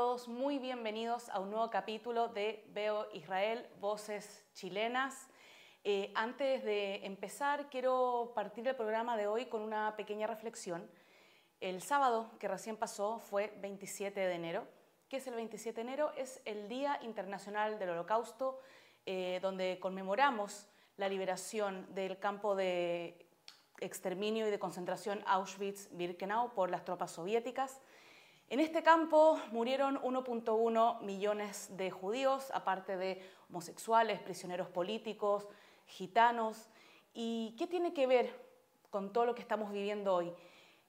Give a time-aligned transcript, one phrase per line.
[0.00, 5.28] todos, muy bienvenidos a un nuevo capítulo de Veo Israel, Voces Chilenas.
[5.84, 10.90] Eh, antes de empezar, quiero partir el programa de hoy con una pequeña reflexión.
[11.60, 14.66] El sábado que recién pasó fue 27 de enero.
[15.10, 16.12] ¿Qué es el 27 de enero?
[16.16, 18.58] Es el Día Internacional del Holocausto,
[19.04, 20.66] eh, donde conmemoramos
[20.96, 23.26] la liberación del campo de
[23.80, 27.82] exterminio y de concentración Auschwitz-Birkenau por las tropas soviéticas.
[28.50, 35.46] En este campo murieron 1.1 millones de judíos, aparte de homosexuales, prisioneros políticos,
[35.86, 36.68] gitanos.
[37.14, 38.34] ¿Y qué tiene que ver
[38.90, 40.34] con todo lo que estamos viviendo hoy?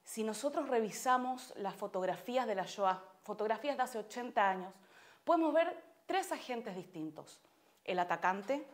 [0.02, 4.74] Si nosotros revisamos las fotografías de la Shoah, fotografías de hace 80 años,
[5.22, 7.40] podemos ver tres agentes distintos.
[7.84, 8.66] El atacante,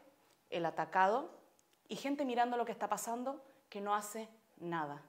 [0.48, 1.28] el atacado
[1.88, 5.02] y gente mirando lo que está pasando que no hace nada.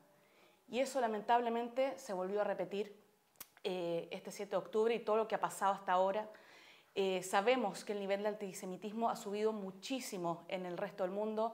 [0.67, 3.07] Y eso lamentablemente se volvió a repetir
[3.63, 6.29] eh, este 7 de octubre y todo lo que ha pasado hasta ahora.
[6.95, 11.53] Eh, sabemos que el nivel de antisemitismo ha subido muchísimo en el resto del mundo.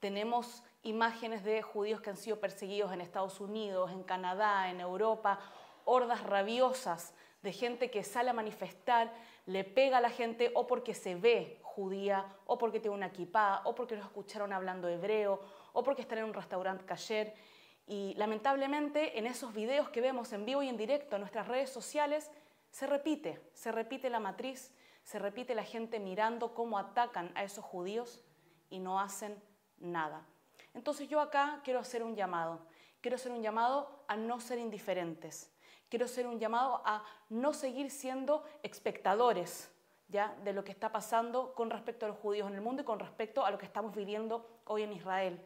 [0.00, 5.40] Tenemos imágenes de judíos que han sido perseguidos en Estados Unidos, en Canadá, en Europa,
[5.84, 9.12] hordas rabiosas de gente que sale a manifestar,
[9.46, 13.60] le pega a la gente o porque se ve judía, o porque tiene una equipada,
[13.64, 15.40] o porque los escucharon hablando hebreo,
[15.72, 17.34] o porque están en un restaurante cayer.
[17.86, 21.70] Y lamentablemente en esos videos que vemos en vivo y en directo en nuestras redes
[21.70, 22.30] sociales,
[22.70, 27.64] se repite, se repite la matriz, se repite la gente mirando cómo atacan a esos
[27.64, 28.24] judíos
[28.70, 29.40] y no hacen
[29.78, 30.26] nada.
[30.74, 32.66] Entonces yo acá quiero hacer un llamado,
[33.00, 35.50] quiero hacer un llamado a no ser indiferentes,
[35.88, 39.70] quiero hacer un llamado a no seguir siendo espectadores
[40.08, 40.36] ¿ya?
[40.44, 42.98] de lo que está pasando con respecto a los judíos en el mundo y con
[42.98, 45.40] respecto a lo que estamos viviendo hoy en Israel.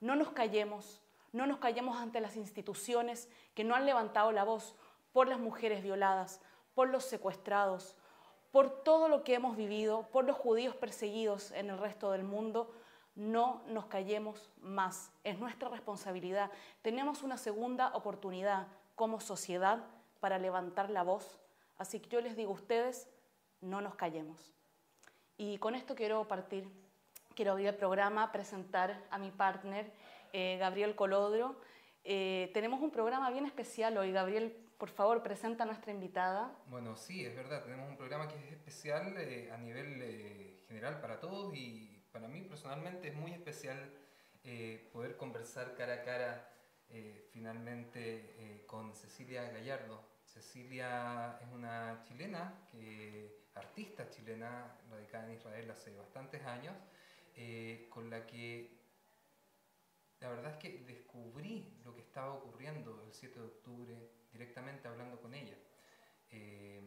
[0.00, 4.74] No nos callemos, no nos callemos ante las instituciones que no han levantado la voz
[5.12, 6.40] por las mujeres violadas,
[6.74, 7.96] por los secuestrados,
[8.50, 12.72] por todo lo que hemos vivido, por los judíos perseguidos en el resto del mundo.
[13.14, 15.12] No nos callemos más.
[15.24, 16.50] Es nuestra responsabilidad.
[16.82, 18.66] Tenemos una segunda oportunidad
[18.96, 19.84] como sociedad
[20.20, 21.38] para levantar la voz.
[21.78, 23.08] Así que yo les digo a ustedes,
[23.60, 24.52] no nos callemos.
[25.38, 26.68] Y con esto quiero partir,
[27.34, 29.90] quiero abrir el programa, presentar a mi partner
[30.32, 31.60] eh, Gabriel Colodro.
[32.04, 34.12] Eh, tenemos un programa bien especial hoy.
[34.12, 36.56] Gabriel, por favor, presenta a nuestra invitada.
[36.66, 37.62] Bueno, sí, es verdad.
[37.64, 42.42] Tenemos un programa que es especial eh, a nivel general para todos y para mí
[42.42, 43.92] personalmente es muy especial
[44.92, 46.48] poder conversar cara a cara
[47.30, 50.02] finalmente con Cecilia Gallardo.
[50.24, 56.74] Cecilia es una chilena, que, artista chilena radicada en Israel hace bastantes años,
[57.90, 58.79] con la que
[60.20, 63.96] la verdad es que descubrí lo que estaba ocurriendo el 7 de octubre
[64.32, 65.56] directamente hablando con ella.
[66.30, 66.82] Eh,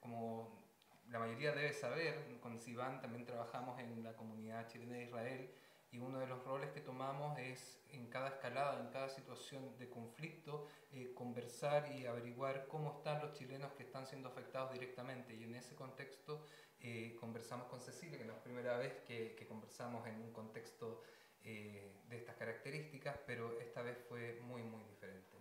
[0.00, 0.62] como
[1.10, 5.50] la mayoría debe saber, con Sivan también trabajamos en la comunidad chilena de Israel
[5.90, 9.88] y uno de los roles que tomamos es en cada escalada, en cada situación de
[9.88, 15.34] conflicto, eh, conversar y averiguar cómo están los chilenos que están siendo afectados directamente.
[15.34, 16.44] Y en ese contexto
[16.80, 20.32] eh, conversamos con Cecilia, que no es la primera vez que, que conversamos en un
[20.32, 21.02] contexto
[21.44, 25.36] eh, de estas características, pero esta vez fue muy, muy diferente.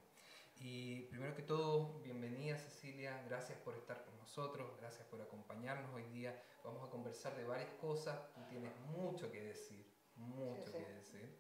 [0.60, 6.04] Y primero que todo, bienvenida Cecilia, gracias por estar con nosotros, gracias por acompañarnos hoy
[6.06, 6.42] día.
[6.64, 9.86] Vamos a conversar de varias cosas, tú tienes mucho que decir,
[10.16, 11.38] mucho que decir.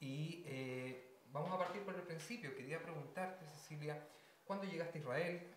[0.00, 2.54] Y eh, vamos a partir por el principio.
[2.54, 4.06] Quería preguntarte, Cecilia,
[4.44, 5.54] ¿cuándo llegaste a Israel?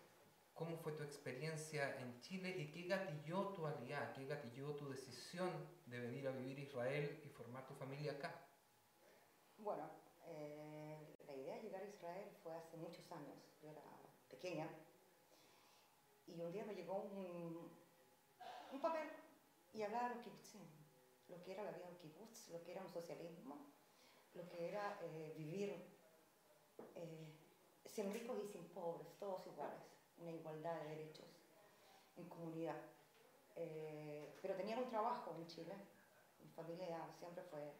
[0.55, 5.51] ¿Cómo fue tu experiencia en Chile y qué gatilló tu alianza, qué gatilló tu decisión
[5.85, 8.47] de venir a vivir a Israel y formar tu familia acá?
[9.57, 9.83] Bueno,
[10.23, 13.37] eh, la idea de llegar a Israel fue hace muchos años.
[13.61, 13.83] Yo era
[14.29, 14.69] pequeña
[16.25, 17.69] y un día me llegó un,
[18.71, 19.09] un papel
[19.73, 20.61] y hablaba de los kibbutzim,
[21.27, 23.73] lo que era la vida en kibbutz, lo que era un socialismo,
[24.33, 25.75] lo que era eh, vivir
[26.95, 27.27] eh,
[27.85, 31.25] sin ricos y sin pobres, todos iguales una igualdad de derechos
[32.17, 32.77] en comunidad.
[33.55, 35.73] Eh, pero tenía un trabajo en Chile.
[36.41, 37.73] Mi familia siempre fue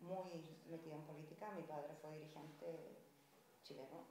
[0.00, 1.50] muy metida en política.
[1.52, 2.98] Mi padre fue dirigente
[3.62, 4.04] chileno.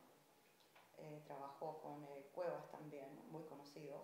[0.98, 4.02] Eh, trabajó con eh, Cuevas también, muy conocidos.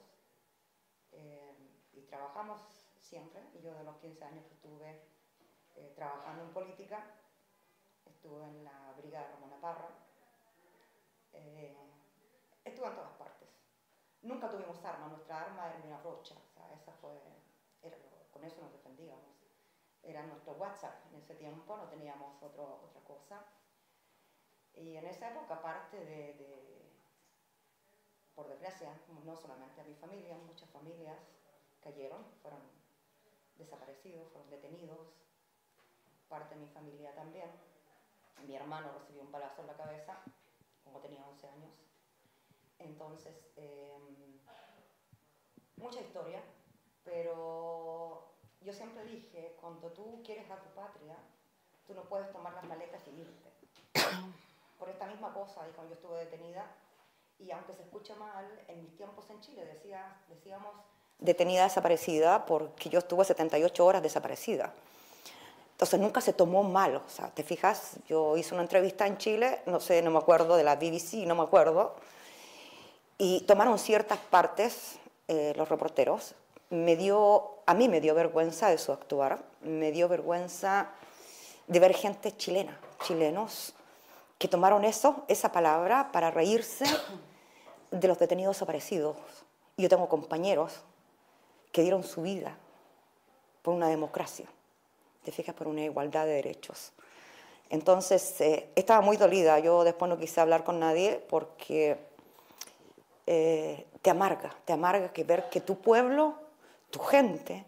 [1.94, 2.62] y trabajamos
[3.00, 3.42] siempre.
[3.64, 5.02] Yo de los 15 años que estuve
[5.96, 7.06] trabajando en política,
[8.06, 9.90] estuve en la Brigada Ramona Parra.
[12.66, 13.35] estuve en todas partes
[14.26, 16.34] Nunca tuvimos arma, nuestra arma era una rocha,
[16.74, 17.14] esa fue,
[18.34, 19.22] con eso nos defendíamos.
[20.02, 23.46] Era nuestro WhatsApp, en ese tiempo no teníamos otro, otra cosa.
[24.74, 26.92] Y en esa época, aparte de,
[28.34, 28.90] por desgracia,
[29.24, 31.20] no solamente a mi familia, muchas familias
[31.84, 32.62] cayeron, fueron
[33.60, 35.08] desaparecidos, fueron detenidos,
[36.28, 37.52] parte de mi familia también.
[38.48, 40.18] Mi hermano recibió un palazo en la cabeza,
[40.84, 41.85] como tenía 11 años.
[42.80, 44.40] Entonces, em,
[45.78, 46.42] mucha historia,
[47.04, 48.32] pero
[48.62, 51.16] yo siempre dije, cuando tú quieres a tu patria,
[51.88, 53.50] tú no puedes tomar las maletas y irte.
[54.80, 56.66] Por esta misma cosa, cuando yo estuve detenida,
[57.40, 60.74] y aunque se escuche mal, en mis tiempos en Chile decía, decíamos
[61.20, 64.74] detenida desaparecida porque yo estuve 78 horas desaparecida.
[65.72, 69.60] Entonces nunca se tomó mal, o sea, te fijas, yo hice una entrevista en Chile,
[69.66, 71.96] no sé, no me acuerdo, de la BBC, no me acuerdo,
[73.18, 76.36] y tomaron ciertas partes eh, los reporteros.
[76.70, 80.92] Me dio, a mí me dio vergüenza de su actuar, me dio vergüenza
[81.68, 83.74] de ver gente chilena, chilenos,
[84.38, 86.86] que tomaron eso, esa palabra, para reírse
[87.92, 89.16] de los detenidos desaparecidos.
[89.78, 90.82] Yo tengo compañeros
[91.72, 92.58] que dieron su vida
[93.62, 94.46] por una democracia,
[95.24, 96.94] te fijas, por una igualdad de derechos.
[97.70, 99.58] Entonces, eh, estaba muy dolida.
[99.60, 101.98] Yo después no quise hablar con nadie porque
[103.28, 106.36] eh, te amarga, te amarga que ver que tu pueblo,
[106.92, 107.66] tu gente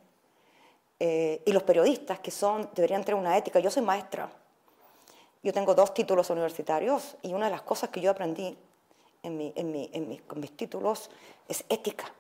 [1.00, 3.60] eh, y los periodistas que son, deberían tener una ética.
[3.60, 4.30] Yo soy maestra,
[5.42, 8.56] yo tengo dos títulos universitarios y una de las cosas que yo aprendí
[9.24, 11.10] en, mi, en, mi, en mis, con mis títulos
[11.48, 12.14] es ética,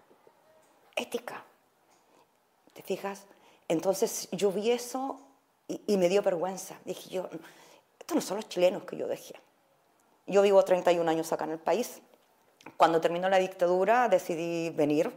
[0.95, 1.43] ética.
[2.73, 3.25] ¿Te fijas?
[3.67, 5.19] Entonces yo vi eso
[5.67, 6.75] y, y me dio vergüenza.
[6.85, 7.29] Dije yo,
[7.99, 9.35] estos no son los chilenos que yo dejé.
[10.25, 12.01] Yo vivo 31 años acá en el país
[12.75, 15.11] cuando terminó la dictadura decidí venir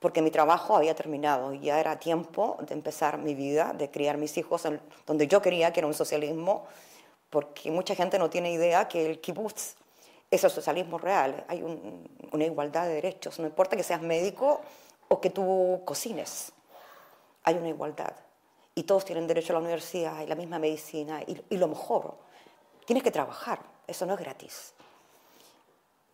[0.00, 4.16] porque mi trabajo había terminado y ya era tiempo de empezar mi vida, de criar
[4.16, 4.62] mis hijos
[5.06, 6.66] donde yo quería, que era un socialismo,
[7.30, 9.76] porque mucha gente no tiene idea que el kibbutz
[10.30, 11.62] es el socialismo real, hay
[12.32, 14.60] una igualdad de derechos, no importa que seas médico
[15.08, 16.52] o que tú cocines,
[17.44, 18.12] hay una igualdad.
[18.74, 22.14] Y todos tienen derecho a la universidad y la misma medicina y, y lo mejor,
[22.84, 24.74] tienes que trabajar, eso no es gratis.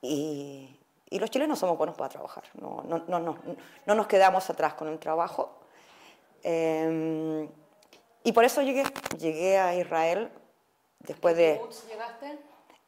[0.05, 0.71] Y,
[1.19, 3.39] los chilenos somos buenos para trabajar, no, no, no, no,
[3.87, 5.61] no nos quedamos atrás con el trabajo.
[6.43, 7.49] Em,
[8.25, 8.83] y por eso llegué,
[9.19, 10.31] llegué a Israel
[10.99, 11.61] después de...
[11.87, 12.39] ¿Qué llegaste?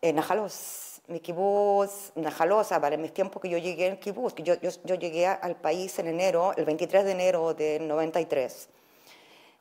[0.03, 4.71] En Najalos, mi kibbutz, Najalos, para mis tiempos que yo llegué en kibbutz, yo, yo,
[4.85, 8.69] yo, llegué al país en enero, el 23 de enero del 93.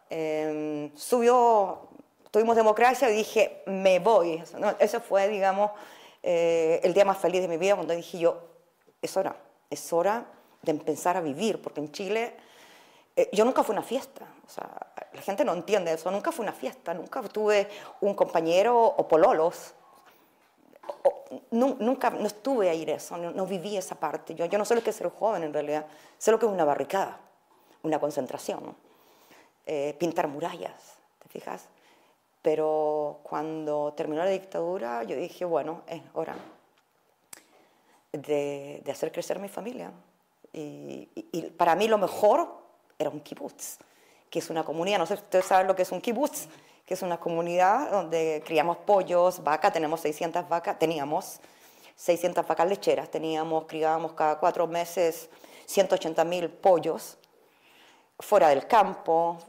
[0.10, 1.88] Em, subió,
[2.32, 4.44] tuvimos democracia y dije, me voy.
[4.80, 5.72] Eso fue, digamos,
[6.28, 8.42] eh, el día más feliz de mi vida cuando dije yo,
[9.00, 9.36] es hora,
[9.70, 10.26] es hora
[10.64, 12.36] de empezar a vivir, porque en Chile
[13.16, 14.68] eh, yo nunca fui una fiesta, o sea,
[15.14, 17.70] la gente no entiende eso, nunca fui a una fiesta, nunca tuve
[18.02, 19.76] un compañero o pololos,
[21.52, 24.90] nunca no estuve ahí eso, no, viví esa parte, yo, yo no sé lo que
[24.90, 25.86] es ser joven en realidad,
[26.18, 27.20] sé lo que es una barricada,
[27.84, 28.76] una concentración,
[29.68, 31.68] eh, pintar murallas, ¿te fijas?
[32.46, 36.36] Pero cuando terminó la dictadura, yo dije, bueno, es hora
[38.12, 39.92] de, hacer crecer mi familia.
[40.54, 41.08] Y,
[41.58, 42.56] para mí lo mejor
[43.00, 43.80] era un kibutz,
[44.30, 46.48] que es una comunidad, no sé si ustedes saben lo que es un kibutz,
[46.86, 51.40] que es una comunidad donde criamos pollos, vacas, tenemos 600 vacas, teníamos
[51.96, 55.32] 600 vacas lecheras, teníamos, criábamos cada cuatro meses
[55.66, 57.18] 180 mil pollos
[58.20, 59.40] fuera del campo,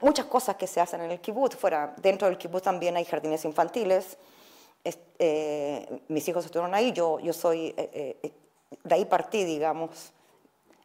[0.00, 3.44] muchas cosas que se hacen en el kibutz, fuera, dentro del kibutz también hay jardines
[3.44, 4.16] infantiles,
[5.22, 8.32] eh, mis hijos estuvieron ahí, yo, yo soy, eh, eh,
[8.82, 10.12] de ahí partí, digamos,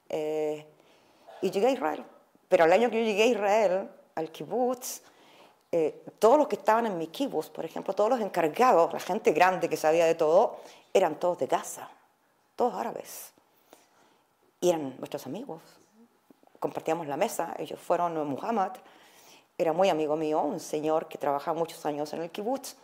[0.09, 2.03] y llegué a Israel.
[2.49, 5.01] Pero el año que yo llegué a Israel, al kibutz,
[6.19, 9.67] todos los que estaban en mi kibutz, por ejemplo, todos los encargados, la gente grande
[9.67, 10.57] que sabía de todo,
[10.93, 11.89] eran todos de Gaza,
[12.55, 13.33] todos árabes.
[14.61, 15.61] Y eran nuestros amigos.
[16.59, 18.71] Compartíamos la mesa, ellos fueron Muhammad,
[19.57, 22.75] era muy amigo mío, un señor que trabajaba muchos años en el kibutz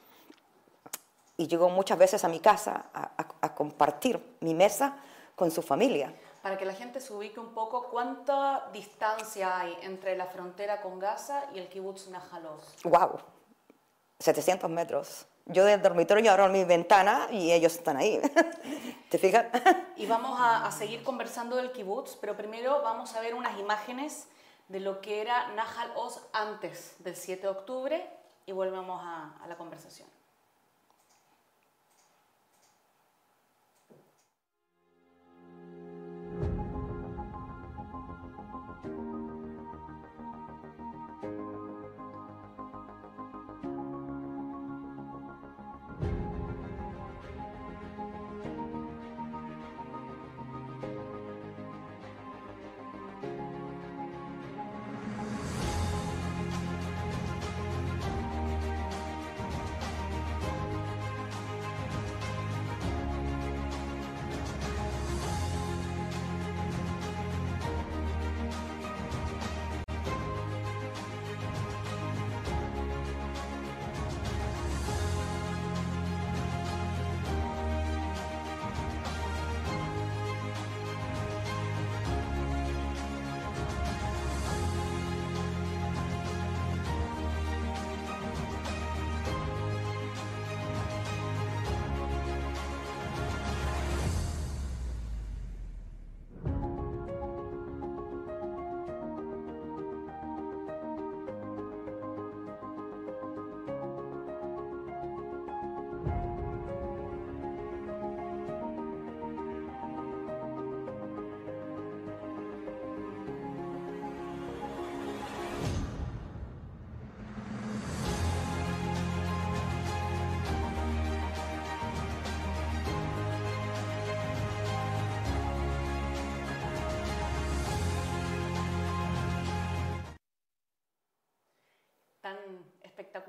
[1.37, 4.95] y llegó muchas veces a mi casa a, a, a, compartir mi mesa
[5.35, 6.13] con su familia.
[6.41, 10.99] Para que la gente se ubique un poco, ¿cuánta distancia hay entre la frontera con
[10.99, 12.83] Gaza y el kibbutz Nahal Oz?
[12.83, 13.19] ¡Wow!
[14.19, 15.25] 700 metros.
[15.45, 18.21] Yo del dormitorio abro mi ventana y ellos están ahí.
[19.09, 19.47] ¿Te fijas?
[19.97, 24.27] y vamos a, a, seguir conversando del kibbutz, pero primero vamos a ver unas imágenes
[24.71, 28.09] de lo que era Nahal Oz antes del 7 de octubre
[28.45, 30.07] y volvemos a, a la conversación.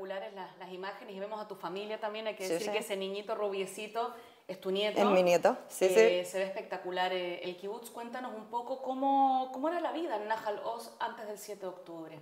[0.03, 2.27] Espectaculares las, las, imágenes y vemos a tu familia también.
[2.27, 2.73] Hay que Sí, decir sí.
[2.73, 4.13] que ese niñito rubiecito
[4.49, 5.01] es tu nieto.
[5.01, 6.31] Es mi nieto, sí, Eh, sí.
[6.31, 7.91] Se ve espectacular eh, el kibutz.
[7.91, 11.67] Cuéntanos un poco cómo, cómo era la vida en Nahal Oz antes del 7 de
[11.67, 12.21] octubre.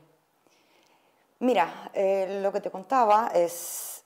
[1.41, 4.05] Mira, eh, lo que te contaba es,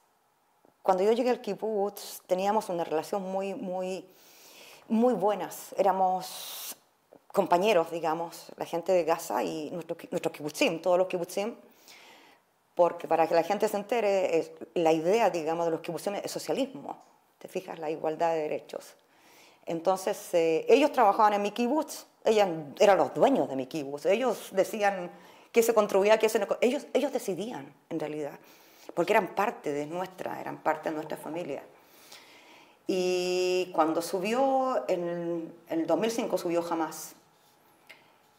[0.83, 4.07] cuando yo llegué al kibbutz teníamos una relación muy, muy,
[4.89, 5.75] muy buenas.
[5.77, 6.77] Éramos
[7.33, 11.57] compañeros, digamos, la gente de Gaza y nuestros nuestro kibbutzim, todos los kibbutzim,
[12.75, 16.31] porque para que la gente se entere, es, la idea, digamos, de los kibbutzim es
[16.31, 17.03] socialismo,
[17.39, 18.95] te fijas, la igualdad de derechos.
[19.67, 24.49] Entonces, eh, ellos trabajaban en mi kibbutz, ellos eran los dueños de mi kibbutz, ellos
[24.53, 25.11] decían
[25.53, 28.39] qué se construía, qué se no, ellos, ellos decidían, en realidad,
[28.95, 31.63] porque eran parte de nuestra, eran parte de nuestra familia.
[32.87, 37.15] Y cuando subió, en, el 2005 subió jamás.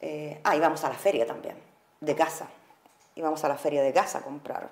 [0.02, 1.56] Eh, ah, íbamos a la feria también,
[2.00, 2.48] de Gaza.
[3.16, 4.70] Íbamos a la feria de Gaza a comprar.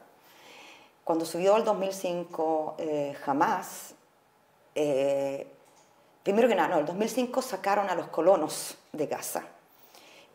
[1.04, 3.96] Cuando subió el 2005 eh, jamás,
[4.76, 5.48] eh,
[6.24, 9.44] primero que nada, no, el 2005 sacaron a los colonos de Gaza.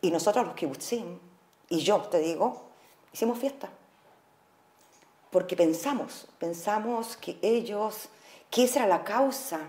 [0.00, 1.18] Y nosotros los kibbutzim,
[1.68, 2.68] y yo te digo,
[3.12, 3.68] hicimos fiesta.
[5.30, 8.08] Porque pensamos, pensamos que ellos,
[8.50, 9.60] que esa era la causa,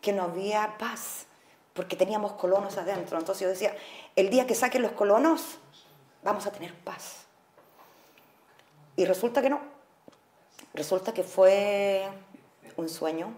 [0.00, 1.26] que no había paz,
[1.74, 3.18] porque teníamos colonos adentro.
[3.18, 3.76] Entonces yo decía,
[4.14, 5.58] el día que saquen los colonos,
[6.22, 7.25] vamos a tener paz.
[8.96, 9.60] Y resulta que no.
[10.74, 12.08] Resulta que fue
[12.76, 13.32] un sueño.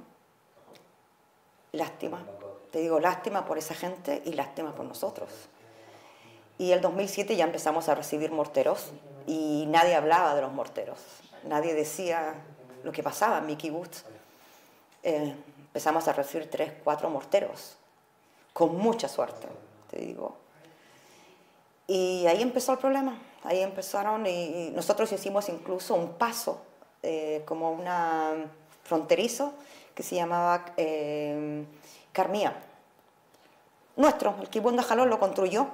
[1.72, 2.24] Lástima.
[2.70, 5.30] Te digo lástima por esa gente y lástima por nosotros.
[6.58, 8.90] Y el 2007 ya empezamos a recibir morteros
[9.26, 10.98] y nadie hablaba de los morteros.
[11.44, 12.34] Nadie decía
[12.82, 14.04] lo que pasaba en mi kibbutz.
[15.02, 17.76] Eh, empezamos a recibir tres, cuatro morteros,
[18.52, 19.46] con mucha suerte,
[19.90, 20.36] te digo.
[21.86, 23.16] Y ahí empezó el problema.
[23.44, 26.60] Ahí empezaron y nosotros hicimos incluso un paso,
[27.02, 28.50] eh, como una
[28.84, 29.52] fronterizo,
[29.94, 31.64] que se llamaba eh,
[32.12, 32.54] Carmía.
[33.96, 35.68] Nuestro, el de Jalón lo construyó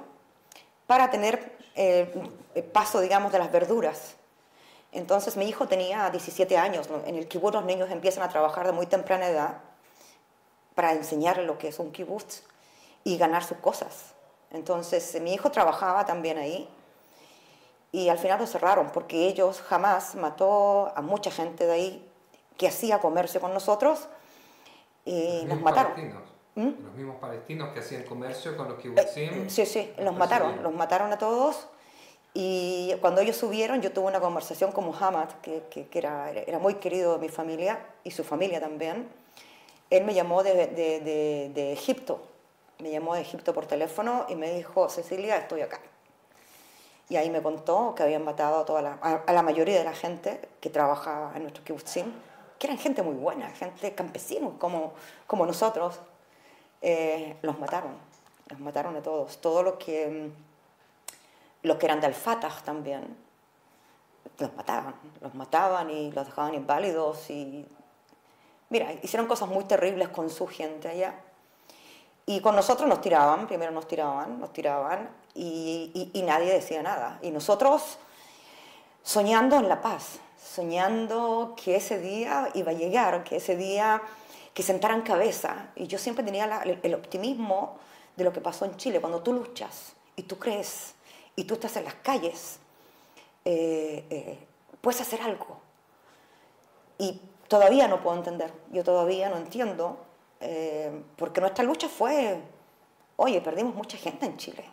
[0.87, 4.15] para tener el paso, digamos, de las verduras.
[4.95, 6.87] Entonces mi hijo tenía 17 años.
[7.05, 9.57] En el kibbutz los niños empiezan a trabajar de muy temprana edad
[10.73, 12.43] para enseñarle lo que es un kibbutz
[13.03, 14.13] y ganar sus cosas.
[14.51, 16.69] Entonces mi hijo trabajaba también ahí
[17.95, 22.09] y al final lo cerraron porque ellos jamás mató a mucha gente de ahí
[22.57, 24.09] que hacía comercio con nosotros
[25.05, 25.93] y los, mataron.
[26.55, 26.71] ¿Mm?
[26.83, 29.45] Los mismos palestinos que hacían comercio con los kibbutzim.
[29.45, 31.69] Eh, sí, sí, los mataron, los mataron a todos.
[32.33, 36.75] Y cuando ellos subieron, yo tuve una conversación con Muhammad, que, que, era, era, muy
[36.75, 39.07] querido de mi familia y su familia también.
[39.89, 42.27] Él me llamó de, de, de, Egipto,
[42.79, 45.79] me llamó de Egipto por teléfono y me dijo, Cecilia, estoy acá.
[47.09, 49.93] Y ahí me contó que habían matado a, toda la, a, la mayoría de la
[49.93, 52.11] gente que trabajaba en nuestro kibbutzim,
[52.57, 54.93] que eran gente muy buena, gente campesinos como,
[55.27, 55.99] como nosotros,
[56.81, 57.93] eh, los mataron,
[58.49, 59.39] los mataron a todos.
[59.39, 63.15] Todos los que, mm, los que eran del Fatah también,
[64.39, 67.65] los mataban, los mataban y los dejaban inválidos y...
[68.69, 71.13] Mira, hicieron cosas muy terribles con su gente allá.
[72.25, 76.81] Y con nosotros nos tiraban, primero nos tiraban, nos tiraban y, y, y nadie decía
[76.81, 77.19] nada.
[77.21, 77.99] Y nosotros
[79.03, 84.01] soñando en la paz, soñando que ese día iba a llegar, que ese día
[84.55, 85.67] que sentaran cabeza.
[85.75, 87.77] Y yo siempre tenía el, optimismo
[88.15, 90.95] de lo que pasó en Chile, cuando tú luchas y tú crees
[91.35, 92.57] y tú estás en las calles,
[93.43, 94.39] eh, eh,
[94.79, 95.59] puedes hacer algo.
[96.97, 99.97] Y todavía no puedo entender, yo todavía no entiendo,
[100.45, 102.39] eh, porque nuestra lucha fue,
[103.15, 104.63] oye, perdimos mucha gente en Chile,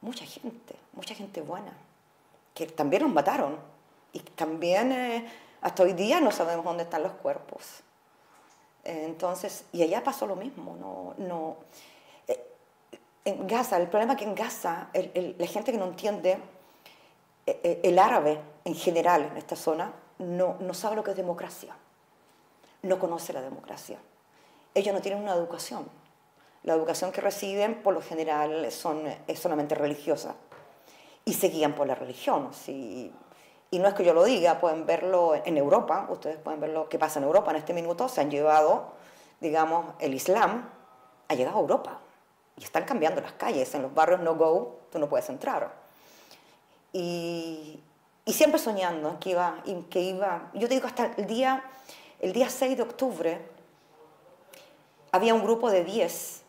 [0.00, 1.72] mucha gente, mucha gente buena,
[2.54, 3.56] que también nos mataron
[4.12, 5.28] y también
[5.60, 7.82] hasta hoy día no sabemos dónde están los cuerpos.
[8.84, 11.56] Entonces, y allá pasó lo mismo, no, no.
[12.26, 12.42] Eh,
[13.24, 16.38] en Gaza, el problema es que en Gaza, la gente que no entiende
[17.44, 21.16] eh, eh, el árabe en general en esta zona, no, no sabe lo que es
[21.16, 21.76] democracia,
[22.82, 23.98] no conoce la democracia.
[24.78, 25.88] Ellos no tienen una educación.
[26.62, 30.36] La educación que reciben, por lo general, son, es solamente religiosa
[31.24, 32.50] y se guían por la religión.
[32.54, 33.12] Si
[33.72, 36.88] y no es que yo lo diga, pueden verlo en Europa, ustedes pueden ver lo
[36.88, 38.92] que pasa en Europa en este minuto, se han llevado,
[39.40, 40.70] digamos, el Islam
[41.26, 41.98] ha llegado a Europa
[42.56, 45.72] y están cambiando las calles, en los barrios no go, tú no puedes entrar.
[46.92, 47.82] Y,
[48.24, 51.64] y siempre soñando que iba, que iba, yo te digo hasta el día,
[52.20, 53.57] el día 6 de octubre,
[55.12, 56.42] había un grupo de 10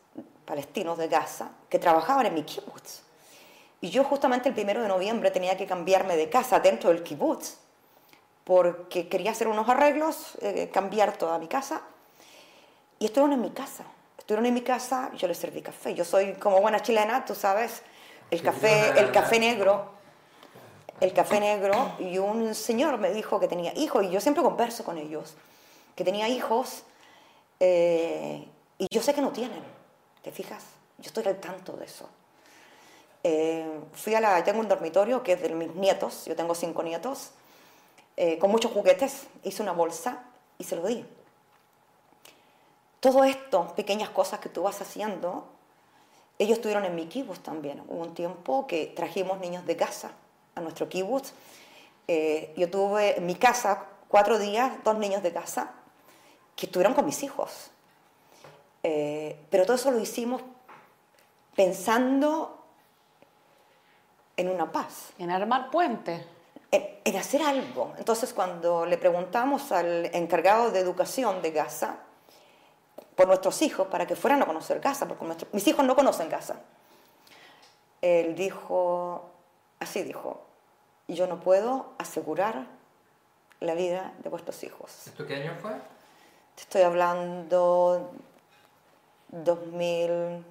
[0.45, 3.09] palestinos de Gaza que trabajaban en mi kibbutz
[3.81, 7.57] y yo justamente el primero de noviembre tenía que cambiarme de casa dentro del kibutz,
[8.43, 11.81] porque quería hacer unos arreglos, eh, cambiar toda mi casa.
[12.97, 13.85] Y estuvieron en mi casa.
[14.17, 15.93] Estuvieron en mi casa, yo les serví café.
[15.93, 17.83] Yo soy como buena chilena, tú sabes,
[18.31, 19.91] el café, el café negro,
[20.99, 21.93] el café negro.
[21.99, 25.35] Y un señor me dijo que tenía hijos, y yo siempre converso con ellos,
[25.95, 26.83] que tenía hijos,
[27.59, 29.63] eh, y yo sé que no tienen,
[30.21, 30.63] ¿te fijas?
[30.97, 32.09] Yo estoy al tanto de eso.
[33.23, 36.83] Eh, fui a la, tengo un dormitorio que es de mis nietos, yo tengo cinco
[36.83, 37.31] nietos,
[38.15, 40.23] eh, con muchos juguetes, hice una bolsa
[40.57, 41.05] y se lo di.
[42.99, 45.47] Todo esto, pequeñas cosas que tú vas haciendo,
[46.37, 47.81] ellos estuvieron en mi kibutz también.
[47.87, 50.11] Hubo un tiempo que trajimos niños de casa
[50.55, 51.33] a nuestro kibutz.
[52.07, 55.73] Eh, yo tuve en mi casa cuatro días dos niños de casa
[56.59, 57.71] que estuvieron con mis hijos.
[58.81, 60.41] pero todo eso lo hicimos
[61.55, 62.65] pensando
[64.35, 65.11] en una paz.
[65.17, 66.25] En armar puentes.
[66.69, 67.93] En, hacer algo.
[67.97, 71.95] Entonces, cuando le preguntamos al encargado de educación de Gaza
[73.15, 76.57] por nuestros hijos, para que fueran a conocer Gaza, porque mis hijos no conocen Gaza,
[78.01, 79.29] él dijo,
[79.79, 80.45] así dijo,
[81.07, 82.67] yo no puedo asegurar
[83.59, 85.07] la vida de vuestros hijos.
[85.07, 85.98] ¿Esto qué año fue?
[86.59, 88.11] Te estoy hablando
[89.29, 90.43] 2000.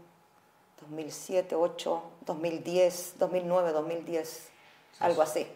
[0.80, 4.48] 2007, 2008, 2010, 2009, 2010,
[5.00, 5.46] algo así.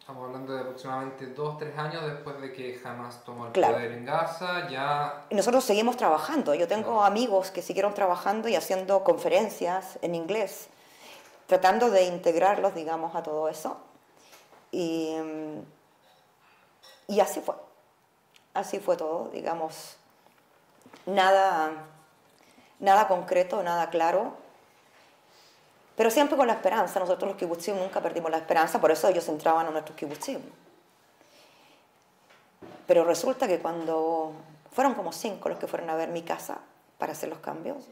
[0.00, 4.04] Estamos hablando de aproximadamente dos, tres años después de que Hamas tomó el poder en
[4.04, 5.26] Gaza, ya...
[5.30, 6.54] Y nosotros seguimos trabajando.
[6.54, 10.68] Yo tengo amigos que siguieron trabajando y haciendo conferencias en inglés.
[11.46, 13.76] tratando de integrarlos, digamos, a todo eso.
[14.72, 15.14] Y,
[17.06, 17.54] y así fue.
[18.54, 19.99] Así fue todo, digamos.
[21.06, 21.72] Nada,
[22.78, 24.34] nada concreto, nada claro.
[25.96, 27.00] Pero siempre con la esperanza.
[27.00, 30.40] Nosotros los kibbutzim nunca perdimos la esperanza, por eso ellos entraban a nuestros kibbutzim.
[32.86, 34.32] Pero resulta que cuando
[34.72, 36.58] fueron como cinco los que fueron a ver mi casa
[36.98, 37.84] para hacer los cambios,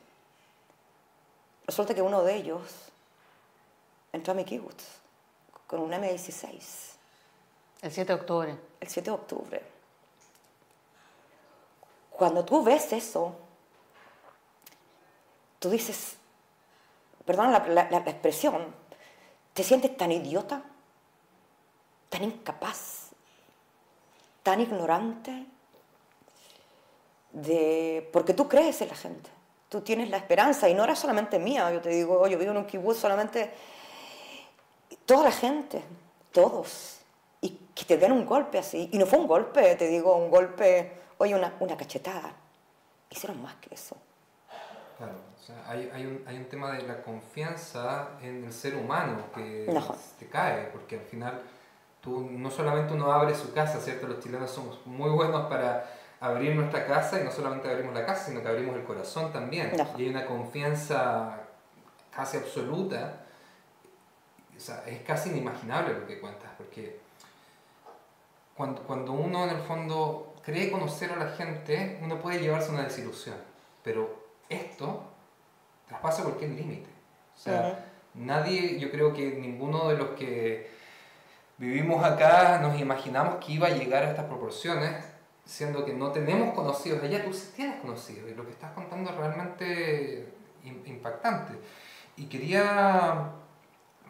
[1.66, 2.62] resulta que uno de ellos
[4.12, 4.84] entró a mi kibbutz
[5.66, 6.88] con un M16.
[7.82, 8.58] El 7 de octubre.
[8.80, 9.77] El 7 de octubre.
[12.18, 13.36] Cuando tú ves eso,
[15.60, 16.16] tú dices,
[17.24, 18.74] perdón la, la expresión,
[19.54, 20.62] te sientes tan idiota,
[22.08, 23.10] tan incapaz,
[24.42, 25.46] tan ignorante,
[27.32, 29.30] de, porque tú crees en la gente,
[29.68, 32.56] tú tienes la esperanza, y no era solamente mía, yo te digo, yo vivo en
[32.56, 33.52] un kibbutz solamente,
[35.06, 35.84] toda la gente,
[36.32, 36.98] todos,
[37.40, 40.30] y que te den un golpe así, y no fue un golpe, te digo, un
[40.30, 42.32] golpe, oye, una, una cachetada,
[43.10, 43.96] hicieron más que eso.
[44.96, 48.74] Claro, o sea, hay, hay, un, hay, un, tema de la confianza en el ser
[48.74, 49.66] humano que
[50.18, 51.40] te cae, porque al final
[52.00, 54.08] tú no solamente uno abre su casa, ¿cierto?
[54.08, 55.88] Los chilenos somos muy buenos para
[56.20, 59.72] abrir nuestra casa y no solamente abrimos la casa, sino que abrimos el corazón también.
[59.96, 61.42] Y hay una confianza
[62.10, 63.20] casi absoluta.
[64.56, 66.98] O sea, es casi inimaginable lo que cuentas, porque
[68.56, 72.84] cuando, cuando uno en el fondo cree conocer a la gente, uno puede llevarse una
[72.84, 73.36] desilusión.
[73.84, 75.02] Pero esto
[75.86, 76.88] traspasa cualquier límite.
[77.36, 77.84] O sea,
[78.14, 80.70] nadie, yo creo que ninguno de los que
[81.58, 85.04] vivimos acá nos imaginamos que iba a llegar a estas proporciones
[85.44, 89.10] siendo que no tenemos conocidos allá, tú sí tienes conocidos y lo que estás contando
[89.10, 90.32] es realmente
[90.62, 91.54] impactante.
[92.16, 93.32] Y quería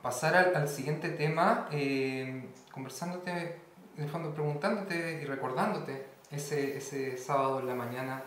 [0.03, 3.57] pasar al, siguiente tema, eh, conversándote,
[3.97, 8.23] en el fondo preguntándote y recordándote ese, ese sábado en la mañana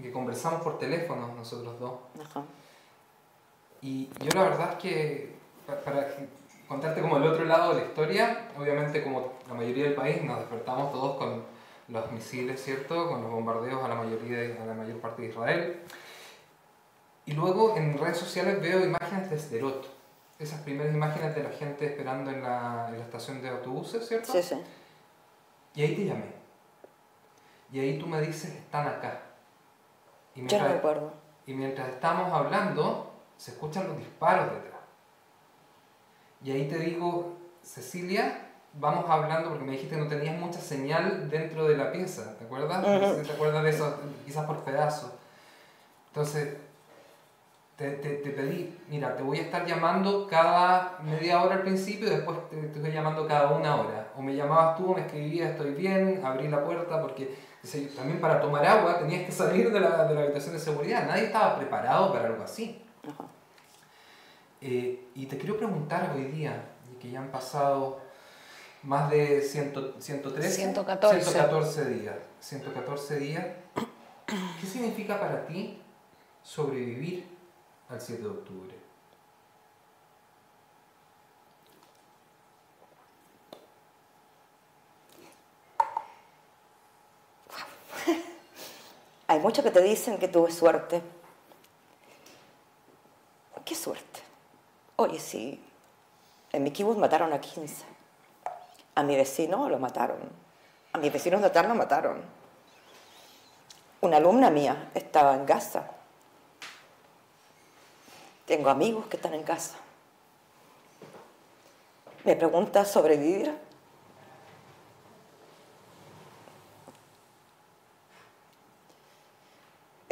[0.00, 2.00] que conversamos por teléfono nosotros dos.
[3.80, 5.34] Y yo la verdad es que,
[5.84, 6.08] para
[6.68, 10.38] contarte como el otro lado de la historia, obviamente como la mayoría del país nos
[10.38, 11.42] despertamos todos con
[11.88, 13.08] los misiles, ¿cierto?
[13.08, 15.80] Con los bombardeos a la, mayoría a la mayor parte de Israel.
[17.26, 19.86] Y luego en redes sociales veo imágenes de Sderot,
[20.38, 24.32] esas primeras imágenes de la gente esperando en la, en la estación de autobuses, ¿cierto?
[24.32, 24.56] Sí, sí.
[25.74, 26.33] Y ahí te llamé.
[27.74, 29.20] Y ahí tú me dices, están acá.
[30.36, 31.12] Y mientras, Yo no recuerdo.
[31.44, 34.80] Y mientras estamos hablando, se escuchan los disparos detrás.
[36.44, 41.28] Y ahí te digo, Cecilia, vamos hablando, porque me dijiste que no tenías mucha señal
[41.28, 42.80] dentro de la pieza, ¿te acuerdas?
[43.26, 43.98] ¿Te acuerdas de eso?
[44.24, 45.10] Quizás por pedazos.
[46.10, 46.56] Entonces,
[47.74, 52.06] te, te, te, pedí, mira, te voy a estar llamando cada media hora al principio
[52.06, 54.12] y después te, te, estoy llamando cada una hora.
[54.16, 57.52] O me llamabas tú, me escribías, estoy bien, abrí la puerta, porque
[57.96, 61.06] también para tomar agua tenías que salir de la, de la habitación de seguridad.
[61.06, 62.82] Nadie estaba preparado para algo así.
[64.60, 68.00] Eh, y te quiero preguntar hoy día, que ya han pasado
[68.82, 71.22] más de 113, 114.
[71.22, 72.16] 114 días.
[72.40, 73.46] 114 días.
[74.60, 75.78] ¿Qué significa para ti
[76.42, 77.26] sobrevivir
[77.88, 78.74] al 7 de octubre?
[89.34, 91.02] Hay muchos que te dicen que tuve suerte.
[93.64, 94.20] ¿Qué suerte?
[94.94, 95.60] Oye, sí,
[96.52, 97.84] en mi kibutz mataron a 15.
[98.94, 100.18] A mi vecino lo mataron.
[100.92, 102.22] A mis vecinos de atrás lo mataron.
[104.02, 105.90] Una alumna mía estaba en casa.
[108.46, 109.74] Tengo amigos que están en casa.
[112.22, 113.52] Me pregunta sobrevivir.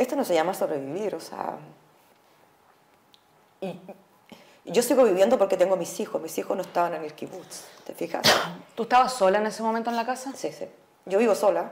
[0.02, 1.58] Esto no se llama sobrevivir, o sea.
[3.60, 6.20] Y yo sigo viviendo porque tengo mis hijos.
[6.20, 7.66] Mis hijos no estaban en el kibutz.
[7.86, 8.22] ¿Te fijas?
[8.74, 10.32] ¿Tú estabas sola en ese momento en la casa?
[10.34, 10.66] Sí, sí.
[11.06, 11.70] Yo vivo sola.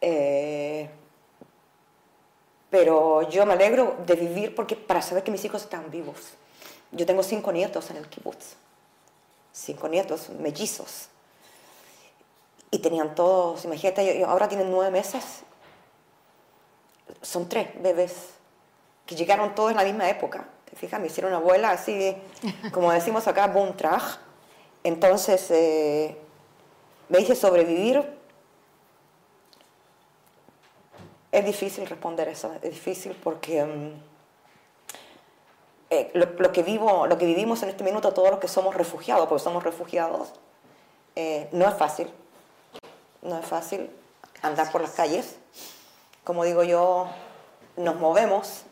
[0.00, 0.90] Eh,
[2.70, 6.16] pero yo me alegro de vivir porque para saber que mis hijos están vivos.
[6.90, 8.56] Yo tengo cinco nietos en el kibutz.
[9.52, 11.08] Cinco nietos mellizos.
[12.72, 15.44] Y tenían todos, imagínate, ahora tienen nueve meses.
[17.22, 18.34] Son tres bebés
[19.06, 20.46] que llegaron todos en la misma época.
[20.68, 21.00] ¿Te fijas?
[21.00, 22.16] Me hicieron una abuela así,
[22.72, 23.74] como decimos acá, boom
[24.84, 26.16] entonces, eh,
[27.08, 28.16] me dice sobrevivir.
[31.30, 34.02] Es difícil responder eso, es difícil porque mm,
[35.90, 39.28] eh, lo, que vivo, lo que vivimos en este minuto, todos los que somos refugiados,
[39.28, 40.32] porque somos refugiados,
[41.16, 42.10] eh, no es fácil.
[43.20, 43.90] No es fácil
[44.40, 45.36] andar por las calles.
[46.28, 47.08] Como digo yo,
[47.78, 48.64] nos movemos,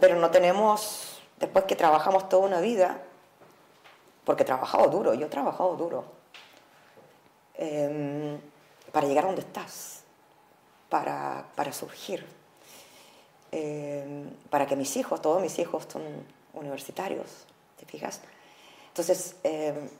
[0.00, 3.02] pero no tenemos, después que trabajamos toda una vida,
[4.24, 6.06] porque he trabajado duro, yo he trabajado duro,
[7.52, 8.40] em,
[8.92, 10.04] para llegar a donde estás,
[10.88, 12.24] para, para surgir,
[13.52, 16.02] em, para que mis hijos, todos mis hijos son
[16.54, 17.44] universitarios,
[17.78, 18.22] ¿te fijas?
[18.88, 19.90] Entonces, em,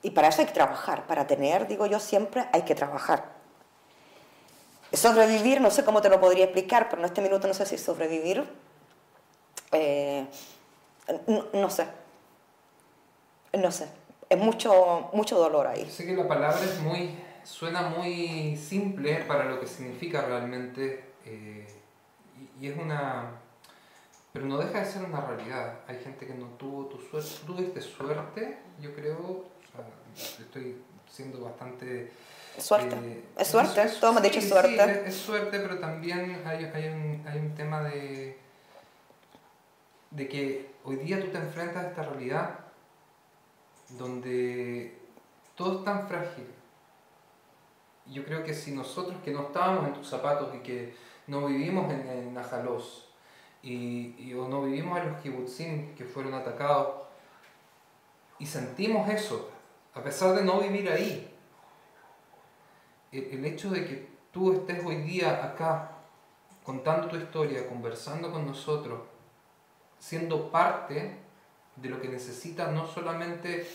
[0.00, 3.31] y para eso hay que trabajar, para tener, digo yo siempre, hay que trabajar.
[4.92, 7.78] Sobrevivir, no sé cómo te lo podría explicar, pero en este minuto no sé si
[7.78, 8.44] sobrevivir,
[9.72, 10.26] eh,
[11.54, 11.86] no, sé,
[13.54, 13.88] no sé,
[14.28, 15.88] es mucho, mucho dolor ahí.
[15.90, 21.66] Sé que la palabra es muy, suena muy simple para lo que significa realmente eh,
[22.60, 23.30] y, es una,
[24.32, 25.80] pero no deja de ser una realidad.
[25.88, 29.46] Hay gente que no tuvo tu suerte, tuviste suerte, yo creo,
[30.38, 32.12] estoy siendo bastante...
[32.58, 35.04] Suerte, eh, es suerte, es, todo me dicho suerte.
[35.06, 38.38] es, suerte, pero también hay, hay, un, hay un tema de,
[40.10, 42.58] de que hoy día tú te enfrentas a esta realidad
[43.90, 44.98] donde
[45.54, 46.46] todo es tan frágil.
[48.06, 50.94] Yo creo que si nosotros que no estábamos en tus zapatos y que
[51.26, 53.08] no vivimos en, en Najalos
[53.62, 57.02] y, y, o no vivimos en los kibutzim que fueron atacados
[58.38, 59.50] y sentimos eso,
[59.94, 61.31] a pesar de no vivir ahí,
[63.12, 65.98] el, hecho de que tú estés hoy día acá
[66.64, 69.00] contando tu historia, conversando con nosotros,
[69.98, 71.16] siendo parte
[71.76, 73.66] de lo que necesitan no solamente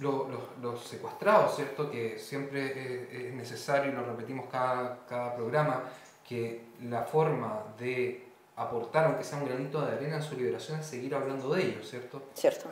[0.00, 1.90] los, secuestrados, ¿cierto?
[1.90, 5.84] Que siempre es, necesario, y lo repetimos cada, cada programa,
[6.26, 8.26] que la forma de
[8.56, 11.88] aportar, aunque sea un granito de arena en su liberación, es seguir hablando de ellos,
[11.88, 12.22] ¿cierto?
[12.34, 12.70] Cierto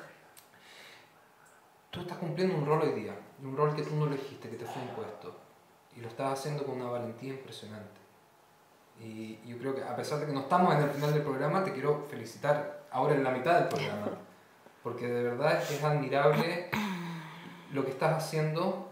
[1.94, 4.64] tú estás cumpliendo un rol hoy día, un rol que tú no elegiste, que te
[4.64, 5.32] fue impuesto,
[5.96, 8.00] y lo estás haciendo con una valentía impresionante.
[9.00, 11.64] Y yo creo que a pesar de que no estamos en el final del programa,
[11.64, 14.08] te quiero felicitar ahora en la mitad del programa,
[14.82, 16.70] porque de verdad es admirable
[17.72, 18.88] lo que estás haciendo,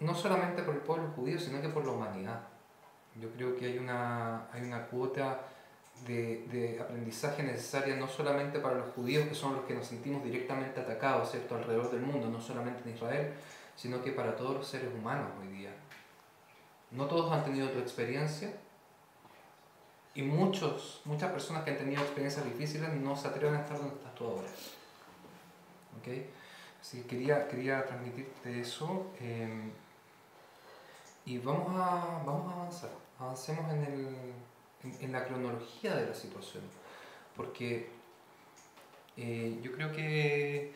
[0.00, 2.40] no solamente por el pueblo judío, sino que por la humanidad.
[3.20, 5.40] Yo creo que hay una, hay una cuota
[6.04, 10.80] de, aprendizaje necesaria no solamente para los judíos, que son los que nos sentimos directamente
[10.80, 13.32] atacados, ¿cierto?, alrededor del mundo, no solamente en Israel,
[13.74, 15.70] sino que para todos los seres humanos hoy día.
[16.96, 18.52] No todos han tenido tu experiencia
[20.14, 23.96] y muchos, muchas personas que han tenido experiencias difíciles no se atreven a estar donde
[23.96, 24.48] estás tú ahora.
[26.00, 26.30] ¿Okay?
[26.80, 29.70] Así que quería, quería transmitirte eso eh,
[31.26, 32.90] y vamos a, vamos a avanzar.
[33.18, 36.62] Avancemos en el, en, la cronología de la situación.
[37.36, 37.90] Porque
[39.18, 40.72] eh, yo creo que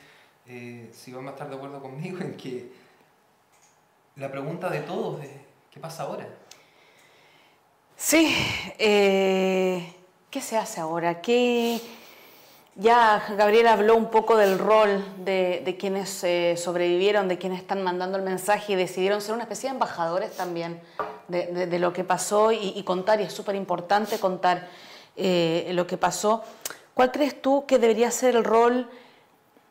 [0.46, 2.72] eh, si van a estar de acuerdo conmigo en que
[4.16, 6.26] la pregunta de todos es, ¿qué pasa ahora?
[7.96, 8.34] Sí,
[8.78, 9.94] eh,
[10.30, 11.20] ¿qué se hace ahora?
[11.20, 11.80] ¿Qué...
[12.76, 16.24] Ya Gabriel habló un poco del rol de, quienes
[16.58, 20.80] sobrevivieron, de quienes están mandando el mensaje y decidieron ser una especie de embajadores también
[21.28, 24.68] de, lo que pasó y, contar, y es súper importante contar
[25.16, 26.42] eh, lo que pasó.
[26.94, 28.88] ¿Cuál crees tú que debería ser el rol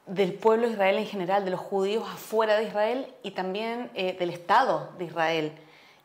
[0.06, 4.16] del pueblo de Israel en general, de los judíos afuera de Israel y también eh,
[4.20, 5.54] del Estado de Israel,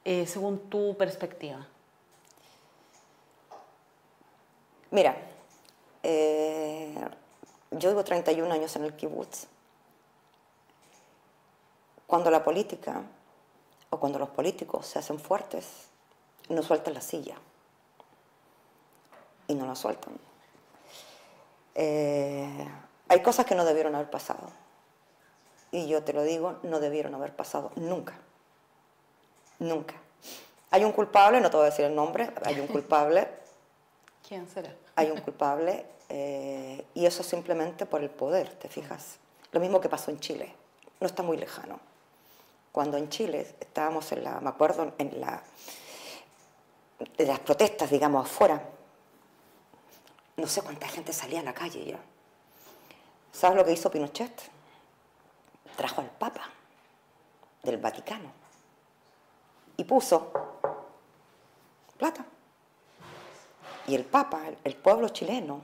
[0.05, 1.67] eh, según tu perspectiva?
[4.91, 5.17] Mira,
[7.79, 9.47] yo llevo 31 años en el kibbutz.
[12.07, 13.03] Cuando la política
[13.91, 15.89] o cuando los políticos se hacen fuertes,
[16.49, 17.37] no sueltan la silla.
[19.49, 20.19] Y no la sueltan.
[21.75, 22.69] Eh,
[23.09, 24.51] hay cosas que no debieron haber pasado.
[25.73, 28.15] Y yo te lo digo, no debieron haber pasado nunca.
[29.59, 29.95] Nunca.
[30.71, 33.29] Hay un culpable, no te voy a decir el nombre, hay un culpable.
[34.29, 34.75] ¿Quién será?
[34.97, 39.19] Hay un culpable eh, y eso simplemente por el poder, ¿te fijas?
[39.53, 40.53] Lo mismo que pasó en Chile,
[41.01, 41.79] no está muy lejano
[42.75, 45.41] cuando en Chile estábamos en la, me acuerdo, en la,
[47.17, 48.61] de las protestas, digamos, afuera,
[50.37, 52.01] no sé cuánta gente salía a la calle ya.
[53.31, 54.51] ¿Sabes lo que hizo Pinochet?
[55.77, 56.51] Trajo al Papa
[57.63, 58.33] del Vaticano
[59.77, 60.31] y puso
[61.97, 62.25] plata.
[63.87, 65.61] Y el Papa, el pueblo chileno,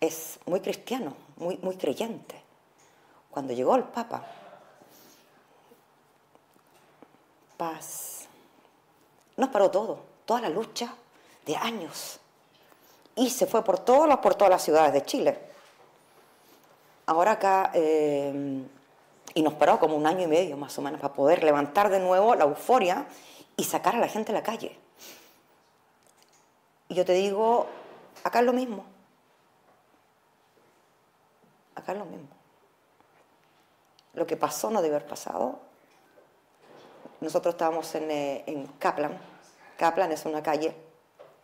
[0.00, 2.42] es muy cristiano, muy, muy creyente.
[3.30, 4.24] Cuando llegó el Papa,
[7.56, 8.26] paz.
[9.36, 10.94] Nos paró todo, toda la lucha
[11.44, 12.18] de años.
[13.16, 15.38] y se fue por, por todas las ciudades de Chile.
[17.04, 18.62] Ahora acá, eh,
[19.34, 22.00] y nos paró como un año y medio más o menos para poder levantar de
[22.00, 23.06] nuevo la euforia
[23.56, 24.76] y sacar a la gente a la calle.
[26.88, 27.66] Y yo te digo,
[28.24, 28.84] acá es lo mismo.
[31.74, 32.28] Acá es lo mismo.
[34.14, 35.60] Lo que pasó no debe haber pasado.
[37.20, 39.18] Nosotros estábamos en, eh, Kaplan.
[39.76, 40.74] Kaplan es una calle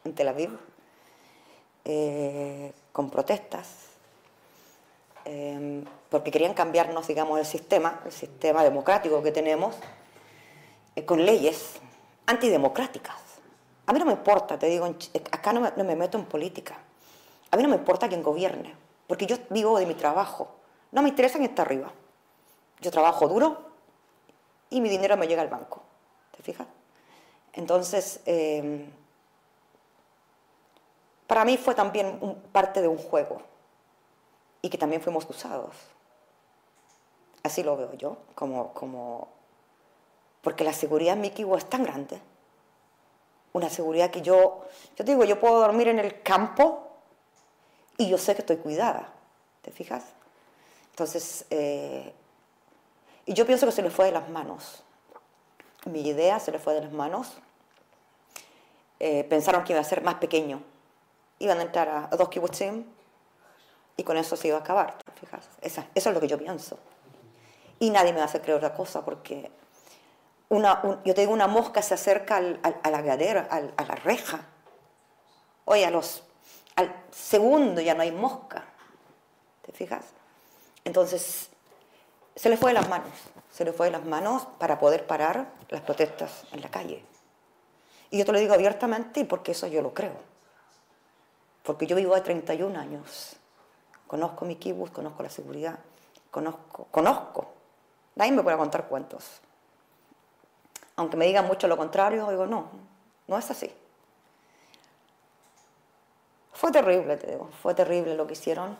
[0.04, 0.58] en Tel Aviv
[1.84, 3.95] eh, con protestas
[5.28, 9.74] eh, porque querían cambiarnos, digamos, el sistema, el sistema democrático que tenemos,
[11.04, 11.74] con leyes
[12.26, 13.16] antidemocráticas.
[13.86, 16.78] A mí no me importa, te digo, acá no me, no me meto en política.
[17.50, 18.74] A mí no me importa quién gobierne,
[19.08, 20.48] porque yo vivo de mi trabajo.
[20.92, 21.90] No me interesa quién está arriba.
[22.80, 23.58] Yo trabajo duro
[24.70, 25.82] y mi dinero me llega al banco.
[26.36, 26.68] ¿Te fijas?
[27.52, 28.88] Entonces, eh,
[31.26, 32.20] para mí fue también
[32.52, 33.55] parte de un juego
[34.66, 35.76] y que también fuimos usados.
[37.44, 39.28] Así lo veo yo, como, como
[40.42, 42.20] porque la seguridad en mi equipo es tan grande.
[43.52, 44.64] Una seguridad que yo,
[44.96, 46.88] yo digo, yo puedo dormir en el campo
[47.96, 49.12] y yo sé que estoy cuidada.
[49.62, 50.04] ¿Te fijas?
[50.90, 52.12] Entonces, eh,
[53.24, 54.82] y yo pienso que se le fue de las manos.
[55.84, 57.34] Mi idea se le fue de las manos.
[58.98, 60.60] Eh, pensaron que iba a ser más pequeño.
[61.38, 62.95] Iban a entrar a, dos kibbutzim
[63.96, 64.96] y con eso se iba a acabar.
[65.02, 65.48] ¿te fijas?
[65.60, 66.78] eso es lo que yo pienso.
[67.78, 69.50] Y nadie me va a hacer creer otra cosa porque
[70.48, 74.40] una, yo te digo, una mosca se acerca al, a la gadera, a la reja.
[75.64, 76.22] Oye, a los,
[76.76, 78.64] al segundo ya no hay mosca.
[79.62, 80.04] ¿Te fijas?
[80.84, 81.50] Entonces,
[82.36, 83.12] se le fue de las manos.
[83.50, 87.02] Se le fue de las manos para poder parar las protestas en la calle.
[88.10, 90.16] Y yo te lo digo abiertamente porque eso yo lo creo.
[91.64, 93.36] Porque yo vivo de 31 años.
[94.06, 95.78] Conozco mi kibutz, conozco la seguridad,
[96.30, 97.46] conozco, conozco.
[98.14, 99.40] Nadie me puede contar cuentos.
[100.96, 102.70] Aunque me digan mucho lo contrario, digo, no,
[103.26, 103.72] no es así.
[106.52, 108.78] Fue terrible, te digo, fue terrible lo que hicieron.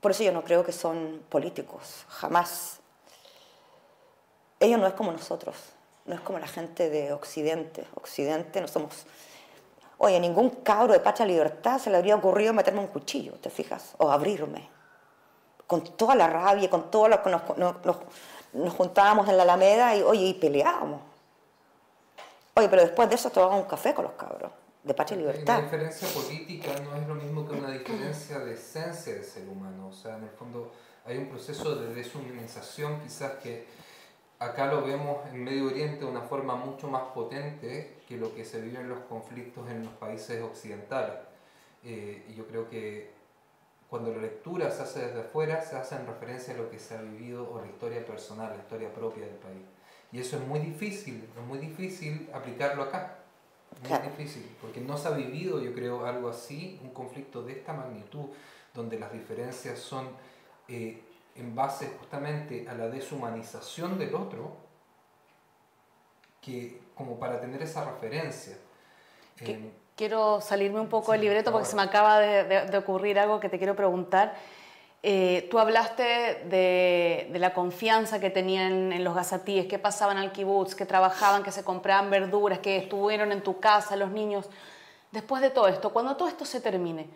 [0.00, 2.80] Por eso yo no creo que son políticos, jamás.
[4.60, 5.56] Ellos no es como nosotros,
[6.04, 7.86] no es como la gente de Occidente.
[7.94, 9.06] Occidente no somos...
[9.98, 13.94] Oye, ningún cabro de Pacha Libertad se le habría ocurrido meterme un cuchillo, ¿te fijas?
[13.98, 14.68] O abrirme.
[15.66, 17.42] Con toda la rabia, con todo lo que nos,
[18.54, 21.02] nos, juntábamos en la Alameda y, oye, y peleábamos.
[22.54, 24.52] Oye, pero después de eso tomábamos un café con los cabros
[24.84, 25.58] de Patria y Libertad.
[25.58, 29.88] La diferencia política no es lo mismo que una diferencia de esencia del ser humano.
[29.88, 30.72] O sea, en el fondo
[31.04, 33.66] hay un proceso de deshumanización quizás que
[34.38, 38.44] acá lo vemos en Medio Oriente de una forma mucho más potente que lo que
[38.44, 41.16] se vive en los conflictos en los países occidentales.
[41.84, 43.10] Eh, y yo creo que
[43.88, 46.96] cuando la lectura se hace desde afuera, se hace en referencia a lo que se
[46.96, 49.62] ha vivido o la historia personal, la historia propia del país.
[50.12, 53.16] Y eso es muy difícil, es muy difícil aplicarlo acá.
[53.88, 57.72] Muy difícil, porque no se ha vivido, yo creo, algo así, un conflicto de esta
[57.72, 58.26] magnitud,
[58.74, 60.08] donde las diferencias son
[60.68, 61.02] eh,
[61.38, 64.56] en base justamente a la deshumanización del otro,
[66.40, 68.56] que como para tener esa referencia.
[69.96, 73.58] quiero salirme un poco del libreto porque se me acaba de ocurrir algo que te
[73.58, 74.34] quiero preguntar.
[75.02, 76.02] Eh, tú hablaste
[76.48, 81.52] de, la confianza que tenían en los gazatíes, que pasaban al kibutz, que trabajaban, que
[81.52, 84.48] se compraban verduras, que estuvieron en tu casa, los niños.
[85.12, 87.08] Después de todo esto, cuando todo esto se termine,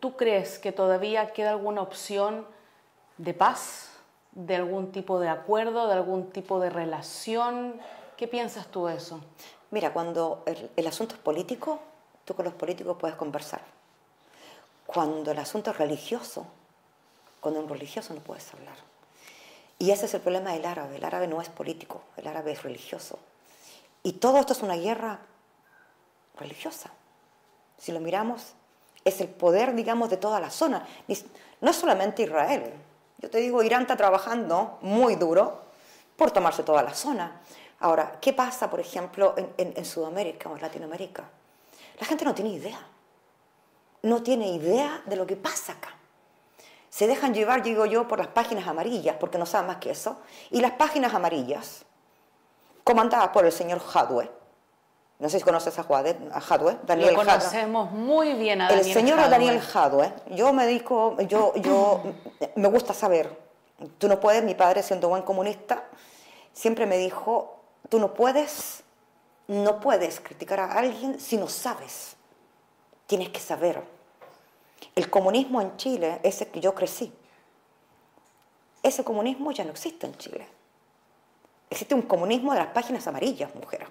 [0.00, 2.46] ¿tú crees que todavía queda alguna opción
[3.20, 3.90] de paz,
[4.32, 7.80] de algún tipo de acuerdo, de algún tipo de relación?
[8.16, 9.20] ¿Qué piensas tú de eso?
[9.70, 10.42] Mira, cuando
[10.76, 11.80] el, asunto es político,
[12.24, 13.60] tú con los políticos puedes conversar.
[14.86, 16.46] Cuando el asunto es religioso,
[17.40, 18.76] con un religioso no puedes hablar.
[19.78, 20.96] Y ese es el problema del árabe.
[20.96, 23.18] El árabe no es político, el árabe es religioso.
[24.02, 25.20] Y todo esto es una guerra
[26.38, 26.90] religiosa.
[27.78, 28.54] Si lo miramos,
[29.04, 30.86] es el poder, digamos, de toda la zona.
[31.60, 32.72] No es solamente Israel.
[33.20, 35.62] Yo te digo, Irán está trabajando muy duro
[36.16, 37.40] por tomarse toda la zona.
[37.80, 41.24] Ahora, ¿qué pasa, por ejemplo, en, Sudamérica o en Latinoamérica?
[41.98, 42.78] La gente no tiene idea.
[44.02, 46.00] No tiene idea de lo que pasa acá
[46.90, 50.18] se dejan llevar, digo yo, por las páginas amarillas, porque no saben más que eso.
[50.50, 51.84] Y las páginas amarillas,
[52.82, 54.28] comandadas por el señor Hadwe,
[55.20, 59.30] no sé si conoces a, Hadwe, Daniel Lo conocemos muy bien a Daniel El señor
[59.30, 62.02] Daniel Hadwe, yo me dedico, yo, yo
[62.56, 63.38] me gusta saber,
[63.98, 65.84] tú no puedes, mi padre siendo buen comunista,
[66.52, 68.82] siempre me dijo, tú no puedes
[69.50, 72.14] no puedes criticar a alguien si no sabes.
[73.08, 73.82] Tienes que saber.
[74.94, 77.12] El comunismo en Chile, ese que yo crecí,
[78.80, 80.46] ese comunismo ya no existe en Chile.
[81.68, 83.88] Existe un comunismo de las páginas amarillas, mujer.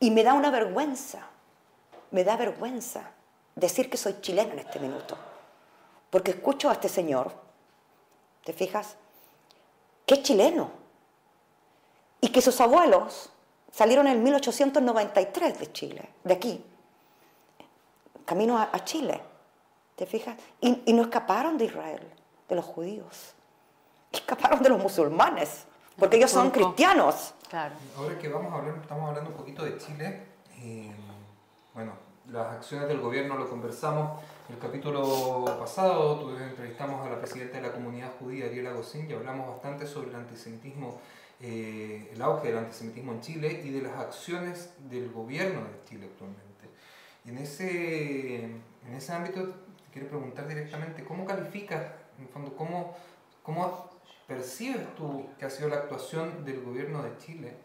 [0.00, 1.26] Y me da una vergüenza,
[2.10, 3.10] me da vergüenza
[3.54, 5.16] decir que soy chilena en este minuto.
[6.10, 7.32] Porque escucho a este señor,
[8.44, 8.96] ¿te fijas?
[10.06, 10.70] Que es chileno.
[12.20, 13.30] Y que sus abuelos
[13.72, 16.64] salieron en 1893 de Chile, de aquí,
[18.24, 19.20] camino a, Chile,
[19.96, 20.36] ¿te fijas?
[20.60, 22.08] Y, y no escaparon de Israel,
[22.48, 23.34] de los judíos,
[24.12, 25.64] escaparon de los musulmanes,
[25.98, 27.34] porque ellos son cristianos.
[27.96, 30.22] Ahora que vamos a hablar, estamos hablando un poquito de Chile,
[30.60, 30.90] eh,
[31.72, 31.92] bueno,
[32.32, 37.72] las acciones del gobierno lo conversamos el capítulo pasado, entrevistamos a la presidenta de la
[37.72, 41.00] comunidad judía, Ariela Gosín, y hablamos bastante sobre el antisemitismo
[41.40, 46.08] eh, el auge del antisemitismo en Chile y de las acciones del gobierno de Chile
[46.10, 46.64] actualmente.
[47.24, 49.54] Y en ese, en ese ámbito
[49.92, 51.86] quiero preguntar directamente, ¿cómo calificas,
[52.18, 52.96] en fondo, cómo,
[53.44, 53.93] cómo
[54.26, 57.56] percibes tú que ha sido la actuación del gobierno de Chile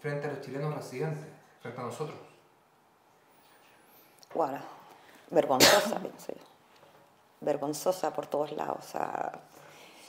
[0.00, 1.26] frente a los chilenos residentes,
[1.60, 2.18] frente a nosotros?
[4.34, 4.58] Bueno,
[5.30, 6.00] vergonzosa,
[7.40, 8.92] Vergonzosa por todos lados.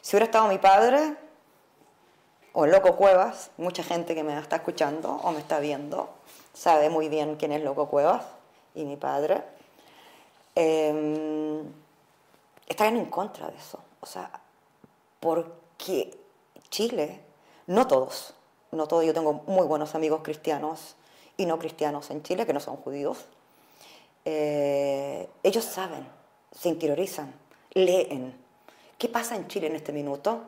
[0.02, 1.16] si hubiera estado mi padre,
[2.54, 6.10] o Loco Cuevas, mucha gente que me está escuchando o me está viendo
[6.54, 8.26] sabe muy bien quién es Loco Cuevas
[8.76, 9.44] y mi padre,
[10.56, 11.64] eh,
[12.68, 13.80] estarían en contra de eso.
[14.02, 14.30] O sea,
[15.80, 16.12] porque
[16.70, 17.22] Chile,
[17.68, 18.34] no todos,
[18.72, 20.96] no todos, yo tengo muy buenos amigos cristianos
[21.38, 23.26] y no cristianos en Chile, que no son judíos,
[24.26, 26.06] eh, ellos saben,
[26.52, 27.34] se interiorizan,
[27.72, 28.36] leen.
[28.98, 30.42] ¿Qué pasa en Chile en este minuto?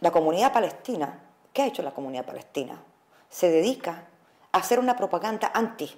[0.00, 2.82] La comunidad palestina ¿Qué ha hecho la comunidad palestina?
[3.30, 4.08] Se dedica
[4.52, 5.90] a hacer una propaganda anti.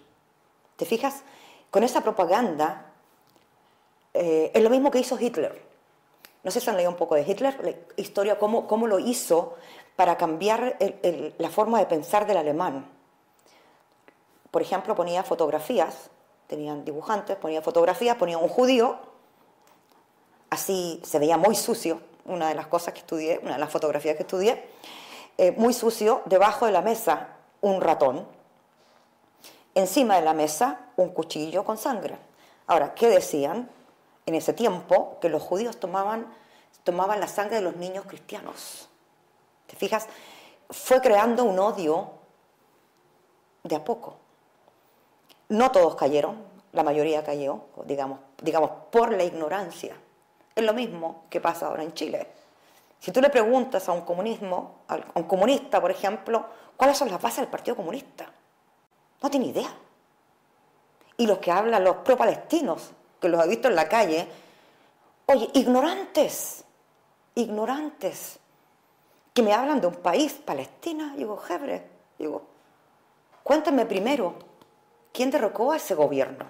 [0.77, 1.23] ¿Te fijas?
[1.73, 2.93] Con esa propaganda
[4.15, 5.68] eh, es lo mismo que hizo Hitler.
[6.43, 9.57] No sé si han leído un poco de Hitler, historia, cómo, cómo lo hizo
[9.97, 10.77] para cambiar
[11.39, 12.89] la forma de pensar del alemán.
[14.51, 16.11] Por ejemplo, ponía fotografías,
[16.47, 18.97] tenían dibujantes, ponía fotografías, ponía un judío,
[20.51, 24.17] así se veía muy sucio, una de las cosas que estudié, una de las fotografías
[24.17, 24.71] que estudié,
[25.37, 28.27] eh, muy sucio, debajo de la mesa un ratón,
[29.75, 32.19] encima de la mesa un cuchillo con sangre.
[32.67, 33.71] Ahora, ¿qué decían?
[34.29, 36.27] En ese tiempo que los judíos tomaban,
[36.85, 38.87] tomaban la sangre de los niños cristianos.
[39.67, 40.07] ¿Te fijas?
[40.69, 42.11] Fue creando un odio
[43.63, 44.17] de a poco.
[45.49, 49.97] No todos cayeron, la mayoría cayó, digamos, digamos, por la ignorancia.
[50.55, 52.29] Es lo mismo que pasa ahora en Chile.
[53.01, 56.45] Si tú le preguntas a un comunismo, a un comunista, por ejemplo,
[56.77, 58.31] cuáles son las bases del Partido Comunista,
[59.23, 59.75] no tiene idea.
[61.17, 64.29] Y los que hablan, los pro-palestinos, que los he visto en la calle,
[65.27, 66.65] oye, ignorantes,
[67.35, 68.39] ignorantes,
[69.35, 71.87] que me hablan de un país, Palestina, digo, jebre,
[72.19, 72.43] digo,
[73.43, 74.35] cuéntame primero,
[75.13, 76.47] ¿quién derrocó a ese gobierno?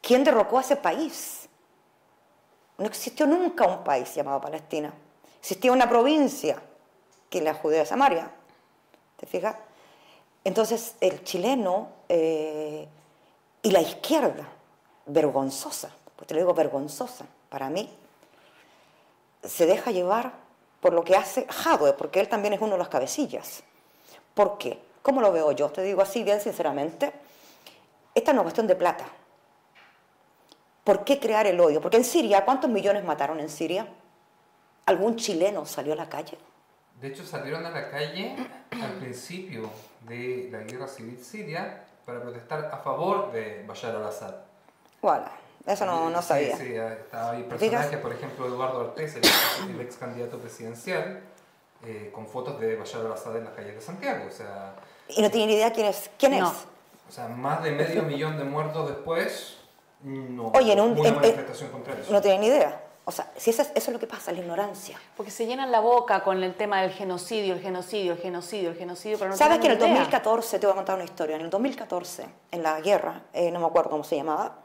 [0.00, 1.48] ¿Quién derrocó a ese país?
[2.78, 4.92] No existió nunca un país llamado Palestina.
[5.40, 6.60] Existía una provincia,
[7.32, 8.30] que la Judea Samaria,
[9.16, 9.56] ¿te fijas?
[10.44, 12.86] Entonces el chileno eh,
[13.62, 14.46] y la izquierda,
[15.06, 17.90] vergonzosa, pues te lo digo vergonzosa, para mí,
[19.42, 20.32] se deja llevar
[20.80, 23.62] por lo que hace Jadwe, porque él también es uno de los cabecillas.
[24.34, 24.78] ¿Por qué?
[25.02, 25.70] ¿Cómo lo veo yo?
[25.70, 27.12] Te digo así bien sinceramente,
[28.14, 29.04] esta es una cuestión de plata.
[30.84, 31.80] ¿Por qué crear el odio?
[31.80, 33.86] Porque en Siria, ¿cuántos millones mataron en Siria?
[34.86, 36.36] ¿Algún chileno salió a la calle?
[37.00, 38.36] De hecho, salieron a la calle
[38.70, 39.70] al principio
[40.08, 44.34] de la guerra civil siria para protestar a favor de Bashar al-Assad.
[45.02, 45.24] Bueno,
[45.66, 46.56] eso no, no sabía.
[46.56, 51.20] Sí, sí, estaba ahí personajes, por ejemplo, Eduardo Ortez, el, ex candidato presidencial,
[51.84, 54.26] eh, con fotos de Bashar al-Assad en las calles de Santiago.
[54.28, 54.76] O sea,
[55.08, 56.08] y no tienen idea quién es.
[56.16, 56.44] ¿Quién es?
[56.44, 59.58] O sea, más de medio millón de muertos después,
[60.02, 60.52] no.
[60.54, 62.12] Oye, en un, una manifestación contra eso.
[62.12, 62.80] No tienen idea.
[63.04, 64.96] O sea, si eso es, lo que pasa, la ignorancia.
[65.16, 68.76] Porque se llenan la boca con el tema del genocidio, el genocidio, el genocidio, el
[68.76, 71.42] genocidio, pero no ¿Sabes que en el 2014, te voy a contar una historia, en
[71.42, 74.58] el 2014, en la guerra, eh, no me acuerdo cómo se llamaba,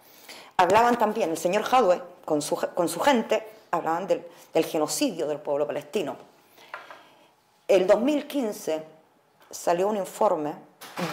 [0.58, 5.40] hablaban también, el señor Jadwe, con su, con su gente, hablaban del, del genocidio del
[5.40, 6.18] pueblo palestino.
[7.68, 8.84] El 2015
[9.50, 10.56] salió un informe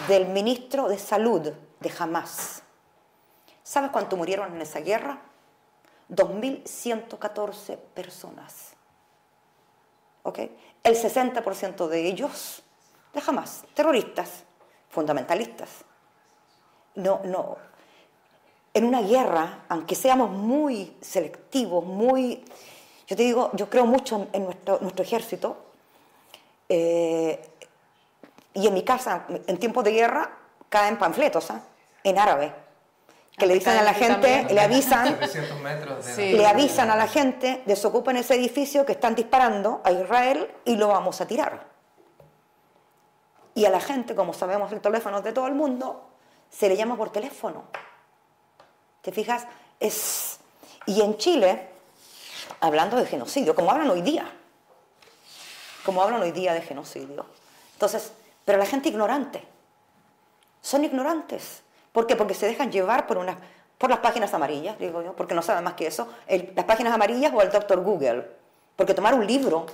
[0.07, 2.63] del ministro de Salud de Hamas.
[3.63, 5.19] ¿Sabes cuánto murieron en esa guerra?
[6.09, 8.73] 2.114 personas.
[10.23, 10.39] ¿Ok?
[10.83, 12.63] El 60% de ellos,
[13.13, 14.43] de jamás, terroristas,
[14.89, 15.83] fundamentalistas.
[16.95, 17.57] no, no,
[18.75, 22.43] en una guerra, aunque seamos muy selectivos, muy,
[23.07, 25.55] yo te digo, yo creo mucho en nuestro, nuestro ejército,
[26.67, 27.51] eh,
[28.53, 30.29] y en mi casa, en tiempos de guerra,
[30.67, 31.61] caen panfletos ¿ah?
[32.03, 32.53] en árabe
[33.37, 35.17] que le dicen a la gente, le avisan,
[36.17, 40.89] le avisan a la gente, desocupen ese edificio que están disparando a Israel y lo
[40.89, 41.65] vamos a tirar.
[43.53, 46.09] Y a la gente, como sabemos el teléfono de todo el mundo,
[46.49, 47.63] se le llama por teléfono.
[49.05, 49.45] ¿Te fijas?
[49.79, 50.39] Es...
[50.87, 51.67] Y en Chile,
[52.59, 54.27] hablando de genocidio, como hablan hoy día,
[55.85, 57.27] como hablan hoy día de genocidio.
[57.73, 59.43] Entonces, pero la gente ignorante,
[60.59, 61.61] son ignorantes.
[61.91, 62.15] ¿Por qué?
[62.15, 63.37] Porque se dejan llevar por, una,
[63.77, 66.09] por las páginas amarillas, digo yo, porque no saben más que eso.
[66.27, 68.27] las páginas amarillas o el doctor Google.
[68.75, 69.67] Porque tomar un libro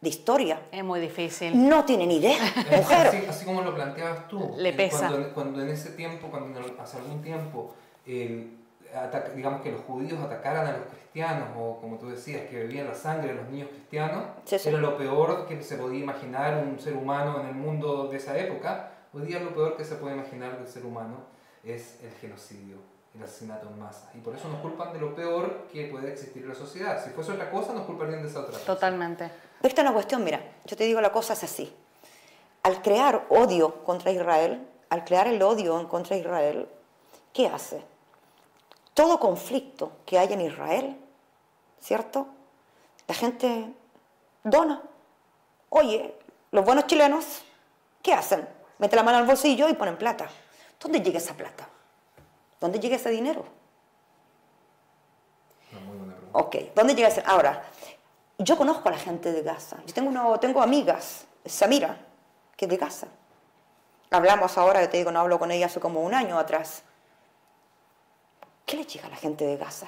[0.00, 0.62] de historia.
[0.72, 1.68] Es muy difícil.
[1.68, 2.38] No tienen idea,
[2.74, 3.26] mujer.
[3.28, 4.54] Así, como lo planteabas tú.
[4.56, 5.10] Le pesa.
[5.34, 7.74] Cuando, en ese tiempo, cuando hace algún tiempo,
[9.34, 12.94] digamos que los judíos atacaran a los cristianos, o como tú decías, que bebían la
[12.94, 17.40] sangre de los niños cristianos, era lo peor que se podía imaginar un ser humano
[17.40, 18.90] en el mundo de esa época.
[19.12, 21.16] Hoy día lo peor que se puede imaginar del ser humano
[21.64, 22.76] es el genocidio,
[23.14, 24.10] el asesinato en masa.
[24.14, 27.02] Y por eso nos culpan de lo peor que puede existir en la sociedad.
[27.02, 28.66] Si fuese otra cosa, nos culparían de esa otra cosa.
[28.66, 29.30] Totalmente.
[29.62, 31.74] Esta es una cuestión, mira, yo te digo la cosa es así.
[32.62, 36.68] Al crear odio contra Israel, al crear el odio en contra Israel,
[37.32, 37.82] ¿qué hace?
[38.98, 40.98] Todo conflicto que hay en Israel,
[41.78, 42.26] ¿cierto?
[43.06, 43.72] La gente
[44.42, 44.82] dona.
[45.68, 46.18] Oye,
[46.50, 47.44] los buenos chilenos,
[48.02, 48.48] ¿qué hacen?
[48.78, 50.28] Meten la mano al bolsillo y ponen plata.
[50.80, 51.68] ¿Dónde llega esa plata?
[52.58, 53.44] ¿Dónde llega ese dinero?
[56.32, 57.22] Ok, ¿dónde llega ese?
[57.24, 57.62] Ahora,
[58.36, 59.76] yo conozco a la gente de Gaza.
[59.86, 62.04] Yo tengo, uno, tengo amigas, Samira,
[62.56, 63.06] que es de Gaza.
[64.10, 66.82] Hablamos ahora, te digo, no hablo con ella hace como un año atrás.
[68.68, 69.86] ¿Qué le llega a la gente de Gaza?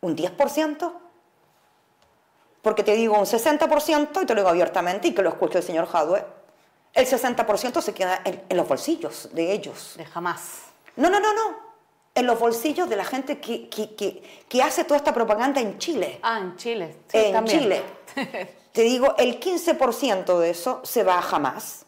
[0.00, 0.92] ¿Un 10%?
[2.60, 5.64] Porque te digo un 60% y te lo digo abiertamente y que lo escuche el
[5.64, 6.24] señor Hadwe.
[6.92, 9.94] El 60% se queda en, los bolsillos de ellos.
[9.96, 10.62] De jamás.
[10.96, 11.56] No, no, no, no.
[12.16, 16.18] En los bolsillos de la gente que, que, hace toda esta propaganda en Chile.
[16.22, 16.96] Ah, en Chile.
[17.06, 17.82] Sí, en Chile.
[18.72, 21.86] te digo, el 15% de eso se va a jamás.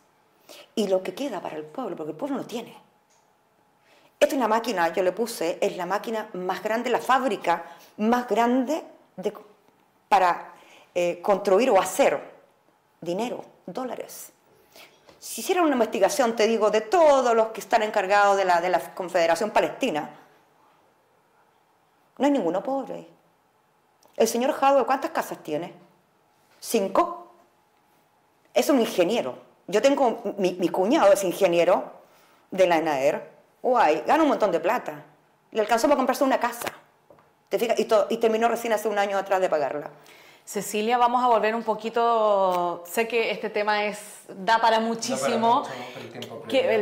[0.76, 2.87] Y lo que queda para el pueblo, porque el pueblo no tiene.
[4.20, 7.64] Esta es una máquina, yo le puse, es la máquina más grande, la fábrica
[7.98, 8.82] más grande
[10.08, 10.54] para
[10.94, 12.20] eh, construir o hacer
[13.00, 14.32] dinero, dólares.
[15.20, 18.70] Si hicieran una investigación, te digo, de todos los que están encargados de la, de
[18.70, 20.10] la Confederación Palestina,
[22.18, 23.06] no hay ninguno pobre.
[24.16, 25.72] El señor Jadwe, ¿cuántas casas tiene?
[26.58, 27.32] ¿Cinco?
[28.52, 29.38] Es un ingeniero.
[29.68, 31.92] Yo tengo, mi, cuñado es ingeniero
[32.50, 35.04] de la ENAER guay, gana un montón de plata.
[35.50, 36.72] Le alcanzó para comprarse una casa.
[37.48, 37.78] ¿Te fijas?
[37.78, 39.90] Y, terminó recién hace un año atrás de pagarla.
[40.44, 42.82] Cecilia, vamos a volver un poquito.
[42.86, 43.98] Sé que este tema es
[44.28, 45.64] da para muchísimo.
[45.96, 46.74] el, tiempo que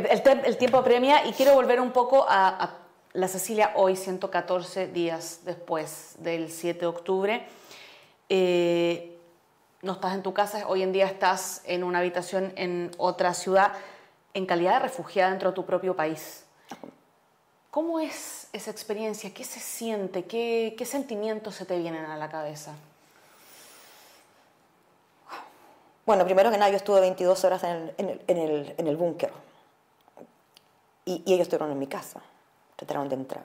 [0.45, 2.75] el, tiempo premia y quiero volver un poco a,
[3.13, 7.47] la Cecilia hoy, 114 días después del 7 de octubre.
[8.29, 9.17] Eh,
[9.81, 13.73] no estás en tu casa, hoy en día estás en una habitación en otra ciudad,
[14.33, 16.46] en calidad de refugiada dentro de tu propio país.
[17.77, 19.31] ¿Cómo es esa experiencia?
[19.35, 20.25] ¿Qué se siente?
[20.25, 22.73] ¿Qué, sentimientos se te vienen a la cabeza?
[26.03, 27.93] Bueno, primero que nada, yo estuve 22 horas en
[28.79, 29.31] el, búnker.
[31.05, 32.19] Y, ellos estuvieron en mi casa.
[32.77, 33.43] Trataron de entrar.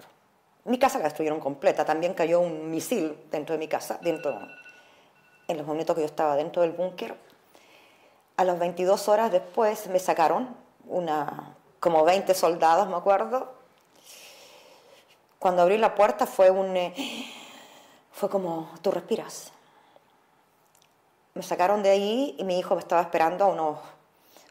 [0.64, 1.84] Mi casa la destruyeron completa.
[1.84, 4.48] También cayó un misil dentro de mi casa, dentro,
[5.46, 7.14] en los momentos que yo estaba dentro del búnker.
[8.38, 10.56] A las 22 horas después me sacaron
[10.86, 13.60] una como 20 soldados, me acuerdo.
[15.42, 16.76] Cuando abrí la puerta fue un...
[16.76, 16.94] Eh,
[18.12, 19.50] fue como, tú respiras.
[21.34, 23.78] Me sacaron de ahí y mi hijo me estaba esperando a unos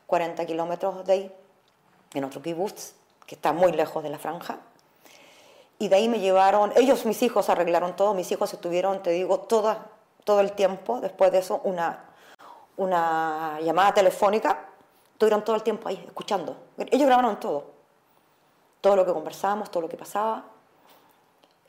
[0.06, 1.36] 40 kilómetros de ahí,
[2.14, 2.94] en otro kibutz,
[3.26, 4.60] que está muy lejos de la franja.
[5.80, 9.40] Y de ahí me llevaron, ellos, mis hijos, arreglaron todo, mis hijos estuvieron, te digo,
[9.40, 9.86] toda,
[10.26, 12.04] todo el tiempo, después de eso, una,
[12.76, 14.68] una llamada telefónica
[15.14, 16.58] estuvieron todo el tiempo ahí, escuchando.
[16.78, 17.72] Ellos grabaron todo.
[18.82, 20.51] Todo lo que conversábamos, todo lo que pasaba.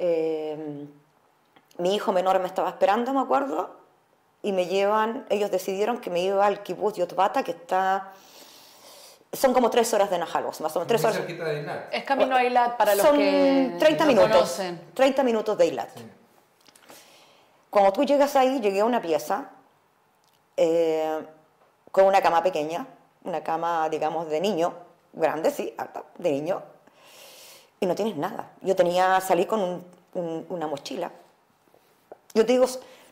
[0.05, 0.89] Eh,
[1.79, 3.77] mi hijo menor me estaba esperando, me acuerdo,
[4.43, 8.13] y me llevan, ellos decidieron que me iba al kibbutz Yotbata, que está...
[9.33, 10.89] Son como tres horas de Najalos, más o menos.
[10.89, 11.23] Tres horas.
[11.93, 14.31] Es camino a Eilat para los Son que 30 minutos.
[14.31, 14.81] Conocen.
[14.93, 15.91] 30 minutos de Eilat.
[17.71, 19.51] Cuando tú llegas ahí, llegué a una pieza
[20.57, 21.25] eh,
[21.93, 22.87] con una cama pequeña,
[23.23, 24.75] una cama, digamos, de niño,
[25.13, 26.72] grande, sí, alta, de niño.
[27.83, 28.53] Y no tienes nada.
[28.61, 31.11] Yo tenía, salí con una mochila.
[32.33, 32.67] Yo te digo,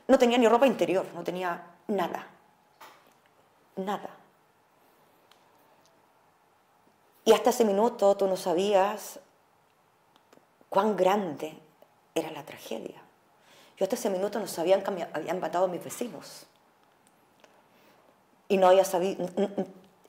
[0.06, 2.24] no tenía ni ropa interior, no tenía nada.
[3.74, 4.10] Nada.
[7.24, 9.18] Y hasta ese minuto tú no sabías
[10.68, 11.58] cuán grande
[12.14, 13.02] era la tragedia.
[13.76, 16.46] Yo hasta ese minuto no sabía que me habían matado a mis vecinos.
[18.46, 19.26] Y no, había sabido,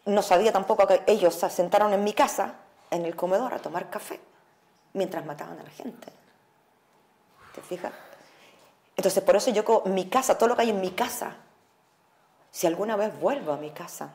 [0.05, 2.57] no sabía tampoco que ellos se sentaron en mi casa,
[2.91, 4.19] en el comedor, a tomar café,
[4.93, 6.11] mientras mataban a la gente.
[7.53, 7.93] ¿Te fijas?
[8.95, 11.35] Entonces, por eso yo, mi casa, todo lo que hay en mi casa,
[12.51, 14.11] si alguna vez vuelvo a mi casa,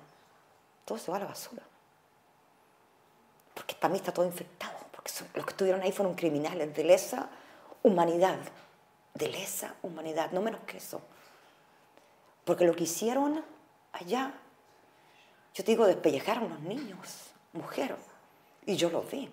[0.85, 1.63] todo se va a la basura.
[3.55, 7.29] Porque también está todo infectado, porque los que estuvieron ahí fueron criminales de lesa
[7.83, 8.39] humanidad,
[9.15, 11.01] de lesa humanidad, no menos que eso.
[12.45, 13.43] Porque lo que hicieron
[13.93, 14.35] allá,
[15.55, 17.99] yo te digo, despellejaron a los niños, mujeres,
[18.67, 19.31] y yo lo vi.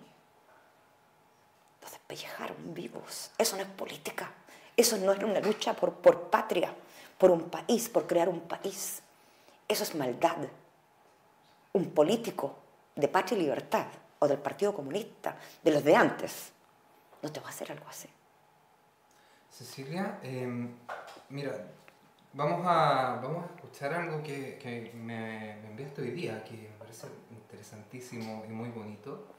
[1.84, 3.30] Los despellejaron vivos.
[3.36, 4.32] Eso no es política.
[4.74, 6.74] Eso no es una lucha por, por patria,
[7.18, 9.02] por un país, por crear un país.
[9.68, 10.38] Eso es maldad.
[11.74, 12.56] Un político
[12.96, 13.86] de patria y libertad,
[14.18, 16.52] o del Partido Comunista, de los de antes,
[17.22, 18.08] no te va a hacer algo así.
[19.50, 20.74] Cecilia, em,
[21.28, 21.66] mira,
[22.32, 27.08] vamos a, vamos a escuchar algo que, me, me, enviaste hoy día, que me parece
[27.30, 29.33] interesantísimo y muy bonito,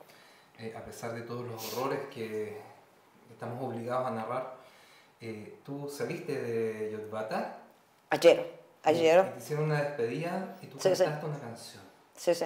[0.59, 2.61] eh, a pesar de todos los horrores que
[3.29, 4.55] estamos obligados a narrar.
[5.19, 7.57] Eh, tú saliste de Yotbata.
[8.09, 9.33] Ayer, ayer.
[9.33, 11.83] te hicieron una despedida y tú cantaste una canción.
[12.15, 12.45] Sí, sí.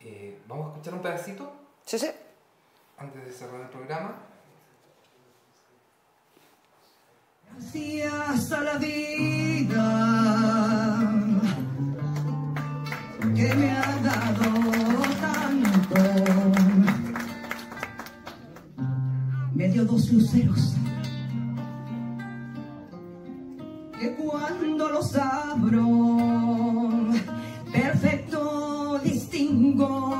[0.00, 1.52] Eh, ¿Vamos a escuchar un pedacito?
[1.84, 2.10] Sí, sí.
[2.96, 4.14] Antes de cerrar el programa.
[7.52, 10.30] Gracias a la vida
[13.34, 13.99] que me ha
[19.86, 20.74] Dos luceros.
[23.98, 25.88] Que cuando los abro,
[27.72, 30.12] perfecto distingo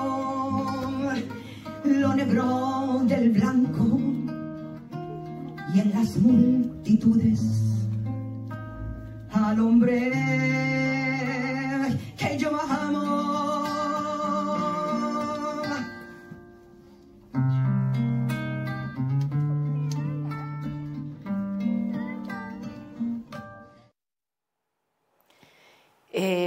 [1.84, 4.00] lo negro del blanco
[5.74, 7.40] y en las multitudes
[9.32, 10.79] al hombre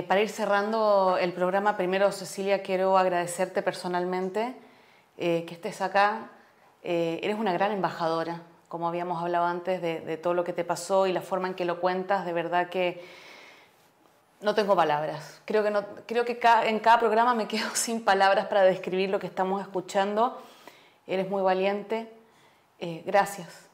[0.07, 4.55] Para ir cerrando el programa, primero Cecilia, quiero agradecerte personalmente
[5.17, 6.29] eh, que estés acá.
[6.83, 8.41] Eh, eres una gran embajadora
[8.73, 11.63] como habíamos hablado antes, de, todo lo que te pasó y la forma en que
[11.63, 13.05] lo cuentas, de verdad que
[14.41, 15.43] no tengo palabras.
[15.45, 19.19] Creo que, no, creo que en cada programa me quedo sin palabras para describir lo
[19.19, 20.41] que estamos escuchando.
[21.05, 22.11] Eres muy valiente.
[22.79, 23.69] Eh, gracias.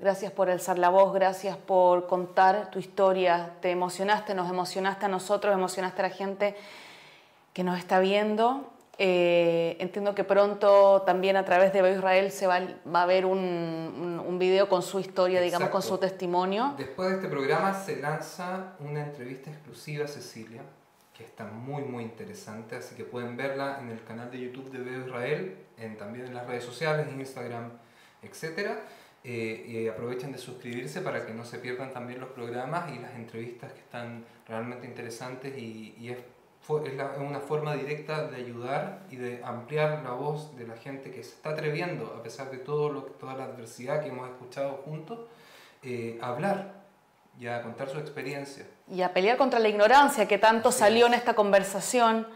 [0.00, 3.52] Gracias por alzar la voz, gracias por contar tu historia.
[3.60, 6.56] Te emocionaste, nos emocionaste a nosotros, emocionaste a la gente
[7.52, 8.72] que nos está viendo
[9.02, 12.60] eh, entiendo que pronto también a través de Veo Israel se va,
[12.94, 16.74] va a ver un, un, video con su historia, digamos, con su testimonio.
[16.76, 20.60] Después de este programa se lanza una entrevista exclusiva a Cecilia,
[21.16, 24.80] que está muy, muy interesante, así que pueden verla en el canal de YouTube de
[24.80, 27.70] Veo Israel, en, también en las redes sociales, en Instagram,
[28.20, 28.80] etc.
[29.22, 33.14] Eh, y aprovechen de suscribirse para que no se pierdan también los programas y las
[33.14, 36.18] entrevistas que están realmente interesantes y, y es
[36.78, 41.22] es una forma directa de ayudar y de ampliar la voz de la gente que
[41.22, 45.18] se está atreviendo, a pesar de todo lo, toda la adversidad que hemos escuchado juntos,
[45.82, 46.74] eh, a hablar
[47.40, 48.66] y a contar su experiencia.
[48.88, 52.28] Y a pelear contra la ignorancia que tanto salió en esta conversación.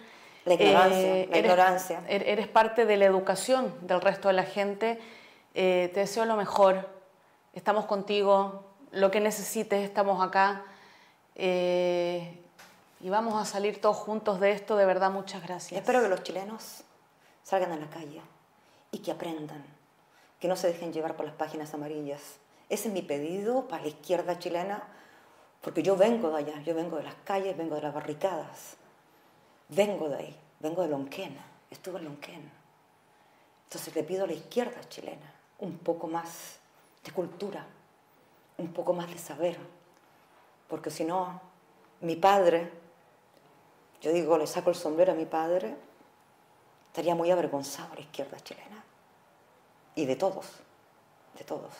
[0.46, 2.02] La ignorancia, eh, la eres, ignorancia.
[2.08, 4.98] Er-, eres parte de la educación del resto de la gente.
[5.54, 6.88] Eh, te deseo lo mejor.
[7.54, 8.64] Estamos contigo.
[8.92, 10.64] Lo que necesites, estamos acá
[11.36, 14.76] y vamos a salir todos juntos de esto.
[14.76, 15.80] De verdad, muchas gracias.
[15.80, 16.84] Espero que los chilenos
[17.42, 18.22] salgan a la calle
[18.92, 19.64] y que aprendan,
[20.40, 22.38] que no se dejen llevar por las páginas amarillas.
[22.68, 24.82] Ese es mi pedido para la izquierda chilena,
[25.60, 28.76] porque yo vengo de allá, yo vengo de las calles, vengo de las barricadas,
[29.68, 31.36] vengo de ahí, vengo de Lonquén,
[31.70, 32.50] estuve en Lonquén.
[33.64, 36.58] Entonces le pido a la izquierda chilena un poco más
[37.04, 37.64] de cultura,
[38.58, 39.58] un poco más de saber,
[40.68, 41.40] porque si no,
[42.00, 42.84] mi padre
[44.04, 45.74] yo digo, le saco el sombrero a mi padre,
[46.88, 48.84] estaría muy avergonzado a la izquierda chilena.
[49.94, 50.46] Y de todos,
[51.38, 51.72] de todos.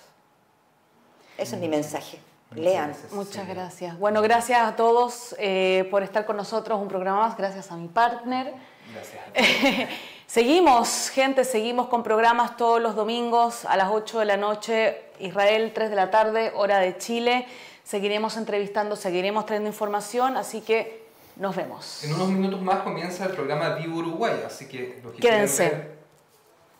[1.37, 2.19] Ese es mi mensaje.
[2.53, 2.97] Lean.
[3.11, 3.99] Muchas gracias.
[3.99, 7.37] Bueno, gracias a todos eh, por estar con nosotros un programa más.
[7.37, 8.55] Gracias a mi partner.
[8.95, 9.91] Gracias.
[10.27, 15.73] Seguimos, gente, seguimos con programas todos los domingos a las 8 de la noche, Israel
[15.75, 17.47] 3 de la tarde, hora de Chile.
[17.85, 21.05] Seguiremos entrevistando, seguiremos trayendo información, así que
[21.37, 22.03] nos vemos.
[22.05, 25.91] En unos minutos más comienza el programa Vivo Uruguay, así que los que Quédense.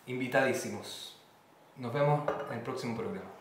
[0.07, 1.17] Invitadísimos.
[1.77, 3.35] Nos vemos en el próximo programa.